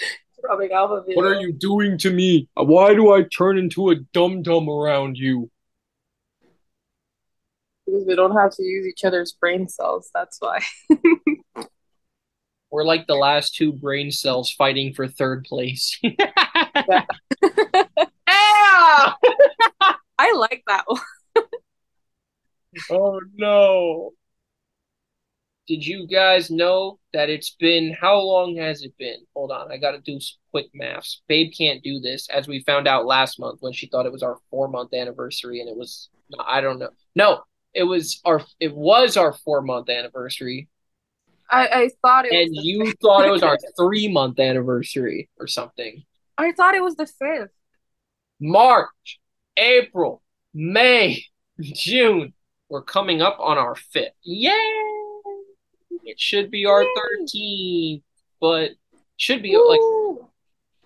Probably 0.43 0.73
off 0.73 0.91
of 0.91 1.05
What 1.07 1.25
are 1.25 1.39
you 1.39 1.53
doing 1.53 1.97
to 1.99 2.11
me? 2.11 2.49
Why 2.55 2.93
do 2.93 3.13
I 3.13 3.23
turn 3.23 3.57
into 3.57 3.91
a 3.91 3.95
dum 3.95 4.41
dum 4.41 4.67
around 4.67 5.17
you? 5.17 5.49
Because 7.85 8.03
we 8.05 8.13
don't 8.13 8.35
have 8.35 8.51
to 8.57 8.63
use 8.63 8.85
each 8.85 9.05
other's 9.05 9.31
brain 9.31 9.69
cells. 9.69 10.11
That's 10.13 10.35
why. 10.41 10.59
We're 12.71 12.83
like 12.83 13.07
the 13.07 13.15
last 13.15 13.55
two 13.55 13.71
brain 13.71 14.11
cells 14.11 14.51
fighting 14.51 14.93
for 14.93 15.07
third 15.07 15.45
place. 15.45 15.99
Ah! 18.29 19.17
I 20.19 20.31
like 20.33 20.63
that 20.67 20.83
one. 20.87 21.01
Oh 22.89 23.21
no. 23.35 24.13
Did 25.67 25.85
you 25.85 26.07
guys 26.07 26.49
know 26.49 26.99
that 27.13 27.29
it's 27.29 27.51
been 27.59 27.93
how 27.99 28.19
long 28.19 28.55
has 28.57 28.83
it 28.83 28.93
been? 28.97 29.25
Hold 29.35 29.51
on, 29.51 29.69
I 29.71 29.77
gotta 29.77 29.99
do 29.99 30.19
some 30.19 30.37
quick 30.51 30.67
maths. 30.73 31.21
Babe 31.27 31.51
can't 31.57 31.83
do 31.83 31.99
this, 31.99 32.29
as 32.29 32.47
we 32.47 32.63
found 32.63 32.87
out 32.87 33.05
last 33.05 33.37
month 33.39 33.57
when 33.61 33.73
she 33.73 33.87
thought 33.87 34.05
it 34.05 34.11
was 34.13 34.23
our 34.23 34.37
four 34.49 34.69
month 34.69 34.93
anniversary, 34.93 35.59
and 35.59 35.69
it 35.69 35.75
was 35.75 36.09
I 36.39 36.61
don't 36.61 36.79
know. 36.79 36.91
No, 37.15 37.43
it 37.73 37.83
was 37.83 38.21
our 38.23 38.41
it 38.61 38.73
was 38.73 39.17
our 39.17 39.33
four 39.33 39.61
month 39.61 39.89
anniversary, 39.89 40.69
I, 41.49 41.67
I 41.67 41.89
thought 42.01 42.25
it 42.25 42.33
and 42.33 42.55
you 42.55 42.85
fifth. 42.85 42.97
thought 43.01 43.25
it 43.25 43.31
was 43.31 43.43
our 43.43 43.57
three 43.77 44.11
month 44.11 44.39
anniversary 44.39 45.29
or 45.39 45.47
something. 45.47 46.03
I 46.37 46.51
thought 46.51 46.75
it 46.75 46.83
was 46.83 46.95
the 46.95 47.07
fifth. 47.07 47.51
March, 48.39 49.19
April, 49.55 50.21
May, 50.53 51.25
June, 51.59 52.33
we're 52.69 52.83
coming 52.83 53.21
up 53.21 53.37
on 53.39 53.57
our 53.57 53.75
fifth. 53.75 54.13
Yay! 54.23 54.51
It 56.03 56.19
should 56.19 56.51
be 56.51 56.65
our 56.65 56.83
13th, 56.83 58.03
but 58.39 58.71
should 59.17 59.41
be 59.41 59.57
like 59.57 59.79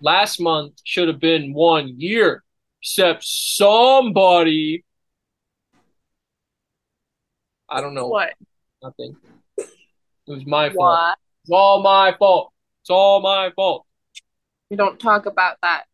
last 0.00 0.40
month 0.40 0.74
should 0.84 1.08
have 1.08 1.20
been 1.20 1.52
one 1.52 2.00
year, 2.00 2.42
except 2.80 3.24
somebody. 3.24 4.84
I 7.68 7.80
don't 7.80 7.94
know. 7.94 8.08
What? 8.08 8.32
Nothing. 8.82 9.16
It 10.26 10.32
was 10.32 10.46
my 10.46 10.70
fault. 10.70 11.16
It's 11.44 11.50
all 11.50 11.82
my 11.82 12.14
fault. 12.18 12.52
It's 12.82 12.90
all 12.90 13.20
my 13.20 13.50
fault. 13.56 13.86
We 14.70 14.76
don't 14.76 14.98
talk 14.98 15.26
about 15.26 15.56
that. 15.62 15.84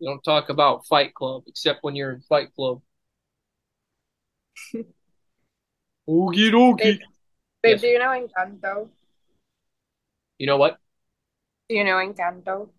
We 0.00 0.06
don't 0.06 0.22
talk 0.22 0.48
about 0.48 0.86
Fight 0.86 1.14
Club 1.14 1.44
except 1.46 1.80
when 1.82 1.94
you're 1.94 2.12
in 2.12 2.20
Fight 2.22 2.54
Club. 2.54 2.80
Okie 6.08 6.50
dokie. 6.50 6.78
Babe, 6.78 7.00
babe 7.62 7.72
Yes. 7.72 7.80
do 7.80 7.86
you 7.88 7.98
know 7.98 8.10
Encanto? 8.10 8.88
You 10.38 10.46
know 10.46 10.56
what? 10.56 10.78
Do 11.68 11.76
you 11.76 11.84
know 11.84 11.96
Encanto? 11.96 12.70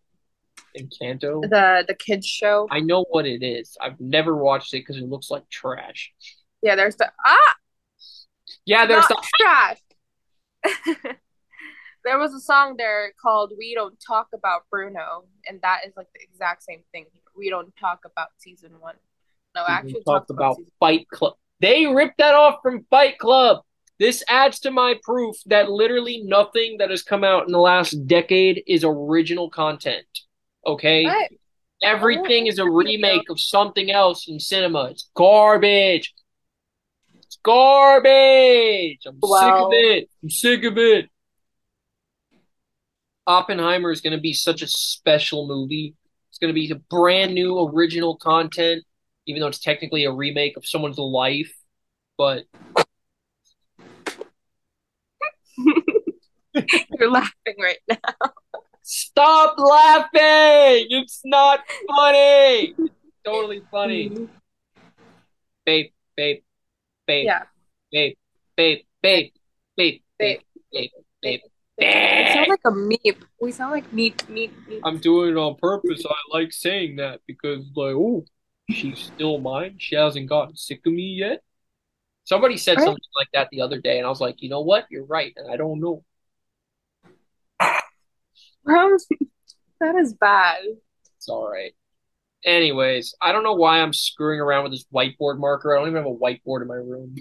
Encanto. 0.77 1.41
The 1.41 1.85
the 1.87 1.95
kids 1.95 2.27
show. 2.27 2.67
I 2.69 2.81
know 2.81 3.05
what 3.09 3.25
it 3.25 3.43
is. 3.43 3.77
I've 3.81 3.99
never 3.99 4.35
watched 4.35 4.73
it 4.73 4.79
because 4.79 4.97
it 4.97 5.07
looks 5.07 5.31
like 5.31 5.49
trash. 5.49 6.13
Yeah, 6.61 6.75
there's 6.75 6.95
the 6.97 7.11
ah, 7.25 7.55
Yeah, 8.65 8.85
there's 8.85 9.09
not 9.09 9.23
trash. 9.39 9.77
there 12.03 12.17
was 12.17 12.33
a 12.33 12.39
song 12.39 12.75
there 12.77 13.11
called 13.21 13.53
"We 13.57 13.73
Don't 13.73 13.97
Talk 14.05 14.27
About 14.33 14.61
Bruno," 14.69 15.25
and 15.47 15.61
that 15.61 15.81
is 15.87 15.93
like 15.97 16.07
the 16.13 16.21
exact 16.23 16.63
same 16.63 16.81
thing. 16.91 17.05
We 17.37 17.49
don't 17.49 17.75
talk 17.75 18.01
about 18.05 18.29
season 18.37 18.71
one. 18.79 18.95
No, 19.55 19.63
We 19.67 19.73
actually, 19.73 20.03
talked 20.03 20.29
about 20.29 20.57
season. 20.57 20.71
Fight 20.79 21.07
Club. 21.09 21.33
They 21.59 21.85
ripped 21.87 22.17
that 22.17 22.35
off 22.35 22.59
from 22.61 22.85
Fight 22.89 23.17
Club. 23.17 23.61
This 23.97 24.23
adds 24.27 24.59
to 24.61 24.71
my 24.71 24.95
proof 25.03 25.37
that 25.45 25.71
literally 25.71 26.21
nothing 26.25 26.77
that 26.79 26.89
has 26.89 27.01
come 27.01 27.23
out 27.23 27.45
in 27.45 27.53
the 27.53 27.59
last 27.59 27.91
decade 28.07 28.61
is 28.67 28.83
original 28.83 29.49
content. 29.49 30.05
Okay? 30.65 31.05
What? 31.05 31.31
Everything 31.81 32.47
is 32.47 32.59
a 32.59 32.69
remake 32.69 33.29
of 33.29 33.39
something 33.39 33.91
else 33.91 34.27
in 34.27 34.39
cinema. 34.39 34.85
It's 34.85 35.09
garbage. 35.15 36.13
Garbage. 37.45 39.05
I'm 39.05 39.19
sick 39.21 39.53
of 39.53 39.69
it. 39.71 40.09
I'm 40.23 40.29
sick 40.31 40.63
of 40.63 40.77
it. 40.79 41.09
Oppenheimer 43.27 43.91
is 43.91 44.01
going 44.01 44.15
to 44.15 44.19
be 44.19 44.33
such 44.33 44.63
a 44.63 44.67
special 44.67 45.47
movie. 45.47 45.95
It's 46.29 46.39
going 46.39 46.49
to 46.49 46.55
be 46.59 46.71
a 46.71 46.75
brand 46.75 47.35
new 47.35 47.59
original 47.69 48.17
content, 48.17 48.83
even 49.27 49.41
though 49.41 49.47
it's 49.47 49.59
technically 49.59 50.05
a 50.05 50.11
remake 50.11 50.57
of 50.57 50.65
someone's 50.65 50.97
life. 50.97 51.53
But 52.17 52.45
You're 56.97 57.11
laughing 57.11 57.55
right 57.59 57.77
now. 57.87 58.31
stop 58.81 59.55
laughing. 59.59 60.87
It's 60.89 61.21
not 61.23 61.59
funny. 61.87 62.73
It's 62.77 63.19
totally 63.23 63.61
funny. 63.69 64.11
Babe, 65.65 65.91
babe, 66.15 66.43
babe, 67.07 67.25
Yeah. 67.25 67.43
babe, 67.91 68.15
babe, 68.55 68.79
babe, 69.01 69.31
babe, 69.77 70.01
babe, 70.17 70.39
babe, 70.71 70.89
babe. 71.21 71.41
We 71.77 72.33
sound 72.33 72.47
like 72.47 72.61
a 72.65 72.71
meep. 72.71 73.17
We 73.41 73.51
sound 73.51 73.71
like 73.71 73.91
meep, 73.91 74.15
meep, 74.27 74.51
meep. 74.67 74.81
I'm 74.83 74.97
doing 74.97 75.31
it 75.31 75.37
on 75.37 75.55
purpose. 75.55 76.05
I 76.05 76.37
like 76.37 76.53
saying 76.53 76.97
that 76.97 77.21
because, 77.27 77.65
like, 77.75 77.95
oh, 77.95 78.25
she's 78.71 78.99
still 78.99 79.39
mine. 79.39 79.75
She 79.77 79.95
hasn't 79.95 80.27
gotten 80.29 80.55
sick 80.55 80.81
of 80.85 80.93
me 80.93 81.03
yet. 81.03 81.43
Somebody 82.23 82.57
said 82.57 82.77
Right. 82.77 82.85
something 82.85 83.03
like 83.15 83.27
that 83.33 83.49
the 83.51 83.61
other 83.61 83.79
day, 83.79 83.97
and 83.97 84.05
I 84.05 84.09
was 84.09 84.21
like, 84.21 84.41
you 84.41 84.49
know 84.49 84.61
what? 84.61 84.85
You're 84.89 85.05
right, 85.05 85.33
and 85.35 85.51
I 85.51 85.57
don't 85.57 85.79
know. 85.79 86.03
Bro, 88.63 88.97
that 89.79 89.95
is 89.95 90.13
bad. 90.13 90.63
It's 91.17 91.29
all 91.29 91.47
right. 91.47 91.75
Anyways, 92.45 93.15
I 93.21 93.31
don't 93.31 93.43
know 93.43 93.55
why 93.55 93.81
I'm 93.81 93.93
screwing 93.93 94.39
around 94.39 94.63
with 94.63 94.73
this 94.73 94.85
whiteboard 94.93 95.39
marker. 95.39 95.75
I 95.75 95.79
don't 95.79 95.89
even 95.89 96.03
have 96.03 96.11
a 96.11 96.15
whiteboard 96.15 96.61
in 96.61 96.67
my 96.67 96.75
room. 96.75 97.15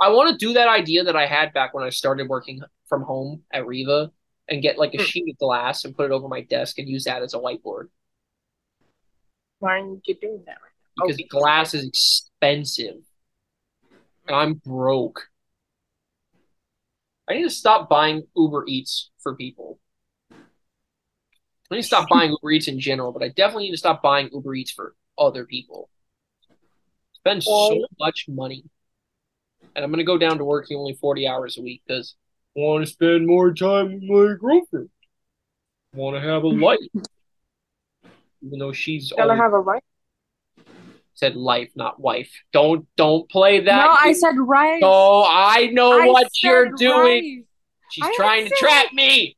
I 0.00 0.10
want 0.10 0.30
to 0.38 0.46
do 0.46 0.52
that 0.54 0.68
idea 0.68 1.04
that 1.04 1.16
I 1.16 1.26
had 1.26 1.52
back 1.52 1.72
when 1.74 1.84
I 1.84 1.90
started 1.90 2.28
working 2.28 2.60
from 2.88 3.02
home 3.02 3.42
at 3.52 3.66
Riva 3.66 4.12
and 4.48 4.62
get 4.62 4.78
like 4.78 4.94
a 4.94 4.98
Hmm. 4.98 5.02
sheet 5.04 5.28
of 5.30 5.38
glass 5.38 5.84
and 5.84 5.96
put 5.96 6.06
it 6.06 6.12
over 6.12 6.28
my 6.28 6.42
desk 6.42 6.78
and 6.78 6.88
use 6.88 7.04
that 7.04 7.22
as 7.22 7.34
a 7.34 7.38
whiteboard 7.38 7.88
Why 9.58 9.80
aren't 9.80 10.06
you 10.08 10.14
doing 10.14 10.42
that 10.46 10.58
right 10.62 10.72
now? 10.98 11.02
because 11.06 11.18
Oh, 11.22 11.28
glass 11.28 11.74
is 11.74 11.84
expensive 11.84 12.96
and 14.28 14.36
I'm 14.36 14.54
broke. 14.54 15.28
I 17.28 17.34
need 17.34 17.42
to 17.44 17.50
stop 17.50 17.88
buying 17.88 18.26
Uber 18.36 18.64
Eats 18.68 19.10
for 19.20 19.34
people. 19.34 19.78
I 21.70 21.74
need 21.74 21.82
to 21.82 21.86
stop 21.86 22.08
buying 22.08 22.30
Uber 22.30 22.50
Eats 22.52 22.68
in 22.68 22.78
general, 22.78 23.12
but 23.12 23.22
I 23.22 23.28
definitely 23.28 23.64
need 23.64 23.72
to 23.72 23.76
stop 23.78 24.02
buying 24.02 24.30
Uber 24.32 24.54
Eats 24.54 24.70
for 24.70 24.94
other 25.18 25.44
people. 25.44 25.88
Spend 27.14 27.42
so 27.42 27.86
much 27.98 28.26
money. 28.28 28.64
And 29.74 29.84
I'm 29.84 29.90
going 29.90 29.98
to 29.98 30.04
go 30.04 30.16
down 30.16 30.38
to 30.38 30.44
working 30.44 30.78
only 30.78 30.94
40 30.94 31.26
hours 31.26 31.58
a 31.58 31.62
week 31.62 31.82
because 31.86 32.14
I 32.56 32.60
want 32.60 32.86
to 32.86 32.90
spend 32.90 33.26
more 33.26 33.52
time 33.52 33.94
with 33.94 34.08
my 34.08 34.34
girlfriend. 34.40 34.90
I 35.94 35.96
want 35.98 36.16
to 36.16 36.20
have 36.20 36.44
a 36.44 36.48
life. 36.48 36.78
Even 38.42 38.58
though 38.58 38.72
she's 38.72 39.12
Gonna 39.12 39.36
have 39.36 39.52
a 39.52 39.58
life? 39.58 39.82
said 41.16 41.34
life, 41.34 41.70
not 41.74 41.98
wife. 41.98 42.30
Don't 42.52 42.86
don't 42.96 43.28
play 43.28 43.60
that. 43.60 43.84
No, 43.84 43.96
I 43.98 44.12
said 44.12 44.36
rice. 44.38 44.80
No, 44.80 45.24
I 45.24 45.68
know 45.72 46.00
I 46.00 46.06
what 46.06 46.28
you're 46.42 46.70
doing. 46.72 47.44
She's 47.90 48.04
I 48.04 48.14
trying 48.16 48.46
to 48.46 48.54
trap 48.56 48.92
me. 48.92 49.35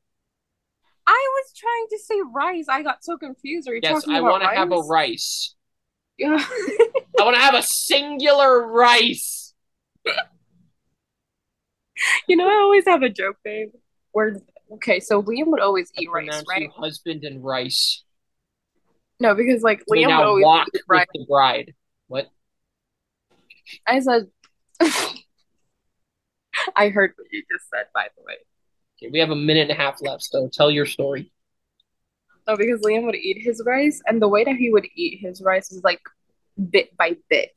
I 1.10 1.28
was 1.36 1.52
trying 1.56 1.86
to 1.90 1.98
say 1.98 2.16
rice. 2.34 2.66
I 2.68 2.82
got 2.82 3.02
so 3.02 3.16
confused. 3.16 3.66
Are 3.66 3.74
you 3.74 3.80
Yes, 3.82 4.02
talking 4.02 4.14
I 4.14 4.20
about 4.20 4.30
want 4.30 4.42
to 4.42 4.48
have 4.50 4.70
a 4.72 4.80
rice. 4.82 5.54
Yeah. 6.18 6.36
I 7.18 7.24
want 7.24 7.34
to 7.34 7.40
have 7.40 7.54
a 7.54 7.62
singular 7.62 8.66
rice. 8.66 9.54
you 12.28 12.36
know, 12.36 12.46
I 12.46 12.56
always 12.56 12.84
have 12.84 13.02
a 13.02 13.08
joke, 13.08 13.38
babe. 13.42 13.70
Where 14.12 14.36
okay, 14.74 15.00
so 15.00 15.22
Liam 15.22 15.46
would 15.46 15.60
always 15.60 15.90
eat 15.98 16.10
rice, 16.10 16.26
Pronounce 16.26 16.48
right? 16.48 16.70
husband 16.76 17.24
and 17.24 17.42
rice. 17.42 18.04
No, 19.18 19.34
because 19.34 19.62
like 19.62 19.82
They 19.88 20.02
Liam 20.02 20.18
would 20.18 20.26
always 20.26 20.44
walk 20.44 20.66
eat 20.68 20.74
with 20.74 20.82
rice. 20.88 21.06
the 21.14 21.24
bride. 21.26 21.74
What? 22.08 22.28
I 23.86 24.00
said 24.00 24.26
I 26.76 26.88
heard 26.90 27.14
what 27.16 27.28
you 27.32 27.44
just 27.50 27.70
said, 27.70 27.86
by 27.94 28.08
the 28.16 28.22
way. 28.24 28.34
We 29.00 29.18
have 29.20 29.30
a 29.30 29.36
minute 29.36 29.70
and 29.70 29.70
a 29.70 29.74
half 29.74 30.00
left, 30.02 30.24
so 30.24 30.48
tell 30.52 30.70
your 30.70 30.86
story. 30.86 31.30
No, 32.46 32.56
because 32.56 32.80
Liam 32.80 33.04
would 33.04 33.14
eat 33.14 33.42
his 33.42 33.62
rice, 33.64 34.00
and 34.06 34.20
the 34.20 34.28
way 34.28 34.42
that 34.44 34.56
he 34.56 34.70
would 34.70 34.88
eat 34.96 35.20
his 35.20 35.42
rice 35.42 35.70
is 35.70 35.82
like 35.84 36.00
bit 36.70 36.96
by 36.96 37.16
bit. 37.28 37.50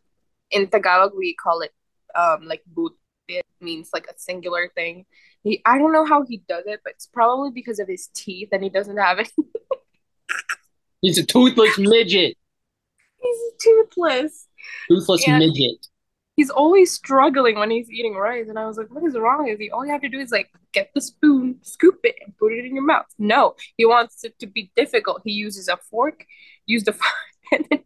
In 0.51 0.67
Tagalog, 0.67 1.13
we 1.17 1.33
call 1.33 1.61
it 1.61 1.71
um 2.13 2.45
like 2.45 2.61
boot 2.67 2.93
bit 3.27 3.45
means 3.61 3.89
like 3.93 4.05
a 4.07 4.13
singular 4.17 4.69
thing. 4.75 5.05
He 5.43 5.61
I 5.65 5.77
don't 5.77 5.93
know 5.93 6.05
how 6.05 6.23
he 6.23 6.43
does 6.47 6.65
it, 6.67 6.81
but 6.83 6.93
it's 6.93 7.07
probably 7.07 7.51
because 7.51 7.79
of 7.79 7.87
his 7.87 8.07
teeth 8.13 8.49
and 8.51 8.63
he 8.63 8.69
doesn't 8.69 8.97
have 8.97 9.19
any. 9.19 9.29
He's 11.01 11.17
a 11.17 11.25
toothless 11.25 11.79
midget. 11.79 12.37
He's 13.21 13.37
toothless. 13.59 14.47
Toothless 14.89 15.25
Yeah. 15.25 15.39
midget. 15.39 15.87
He's 16.35 16.49
always 16.49 16.91
struggling 16.91 17.59
when 17.59 17.69
he's 17.69 17.91
eating 17.91 18.15
rice, 18.15 18.47
and 18.47 18.57
I 18.57 18.65
was 18.65 18.77
like, 18.77 18.89
"What 18.89 19.03
is 19.03 19.17
wrong 19.17 19.45
with 19.45 19.59
you? 19.59 19.71
All 19.73 19.85
you 19.85 19.91
have 19.91 20.01
to 20.01 20.09
do 20.09 20.19
is 20.19 20.31
like 20.31 20.49
get 20.71 20.91
the 20.95 21.01
spoon, 21.01 21.59
scoop 21.61 21.99
it, 22.03 22.15
and 22.25 22.35
put 22.37 22.53
it 22.53 22.65
in 22.65 22.73
your 22.73 22.85
mouth." 22.85 23.07
No, 23.19 23.55
he 23.77 23.85
wants 23.85 24.23
it 24.23 24.39
to 24.39 24.47
be 24.47 24.71
difficult. 24.75 25.21
He 25.23 25.33
uses 25.33 25.67
a 25.67 25.77
fork, 25.77 26.25
use 26.65 26.83
the 26.83 26.93
fork, 26.93 27.13
and 27.51 27.65
then 27.69 27.83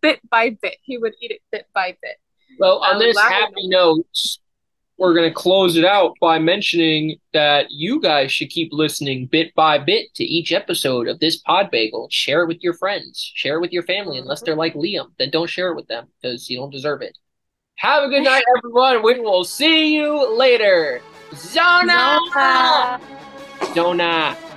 bit 0.00 0.20
by 0.28 0.50
bit, 0.50 0.76
he 0.82 0.98
would 0.98 1.14
eat 1.20 1.30
it 1.30 1.42
bit 1.50 1.66
by 1.74 1.96
bit. 2.02 2.16
Well, 2.58 2.78
on 2.84 2.98
this 2.98 3.18
happy 3.18 3.68
note, 3.68 4.06
we're 5.02 5.14
going 5.14 5.28
to 5.28 5.34
close 5.34 5.76
it 5.76 5.84
out 5.84 6.14
by 6.20 6.38
mentioning 6.38 7.18
that 7.32 7.66
you 7.72 8.00
guys 8.00 8.30
should 8.30 8.50
keep 8.50 8.72
listening 8.72 9.26
bit 9.26 9.52
by 9.56 9.76
bit 9.76 10.14
to 10.14 10.22
each 10.22 10.52
episode 10.52 11.08
of 11.08 11.18
this 11.18 11.38
Pod 11.38 11.72
Bagel. 11.72 12.06
Share 12.08 12.44
it 12.44 12.46
with 12.46 12.62
your 12.62 12.74
friends, 12.74 13.32
share 13.34 13.56
it 13.56 13.60
with 13.60 13.72
your 13.72 13.82
family, 13.82 14.16
unless 14.18 14.42
they're 14.42 14.54
like 14.54 14.74
Liam. 14.74 15.10
Then 15.18 15.30
don't 15.30 15.50
share 15.50 15.72
it 15.72 15.74
with 15.74 15.88
them 15.88 16.06
because 16.22 16.48
you 16.48 16.56
don't 16.56 16.70
deserve 16.70 17.02
it. 17.02 17.18
Have 17.78 18.04
a 18.04 18.08
good 18.10 18.22
night, 18.22 18.44
everyone. 18.56 19.02
We 19.02 19.18
will 19.18 19.42
see 19.42 19.92
you 19.92 20.38
later. 20.38 21.02
Zona! 21.34 22.20
Zona. 22.32 23.00
Zona. 23.74 24.51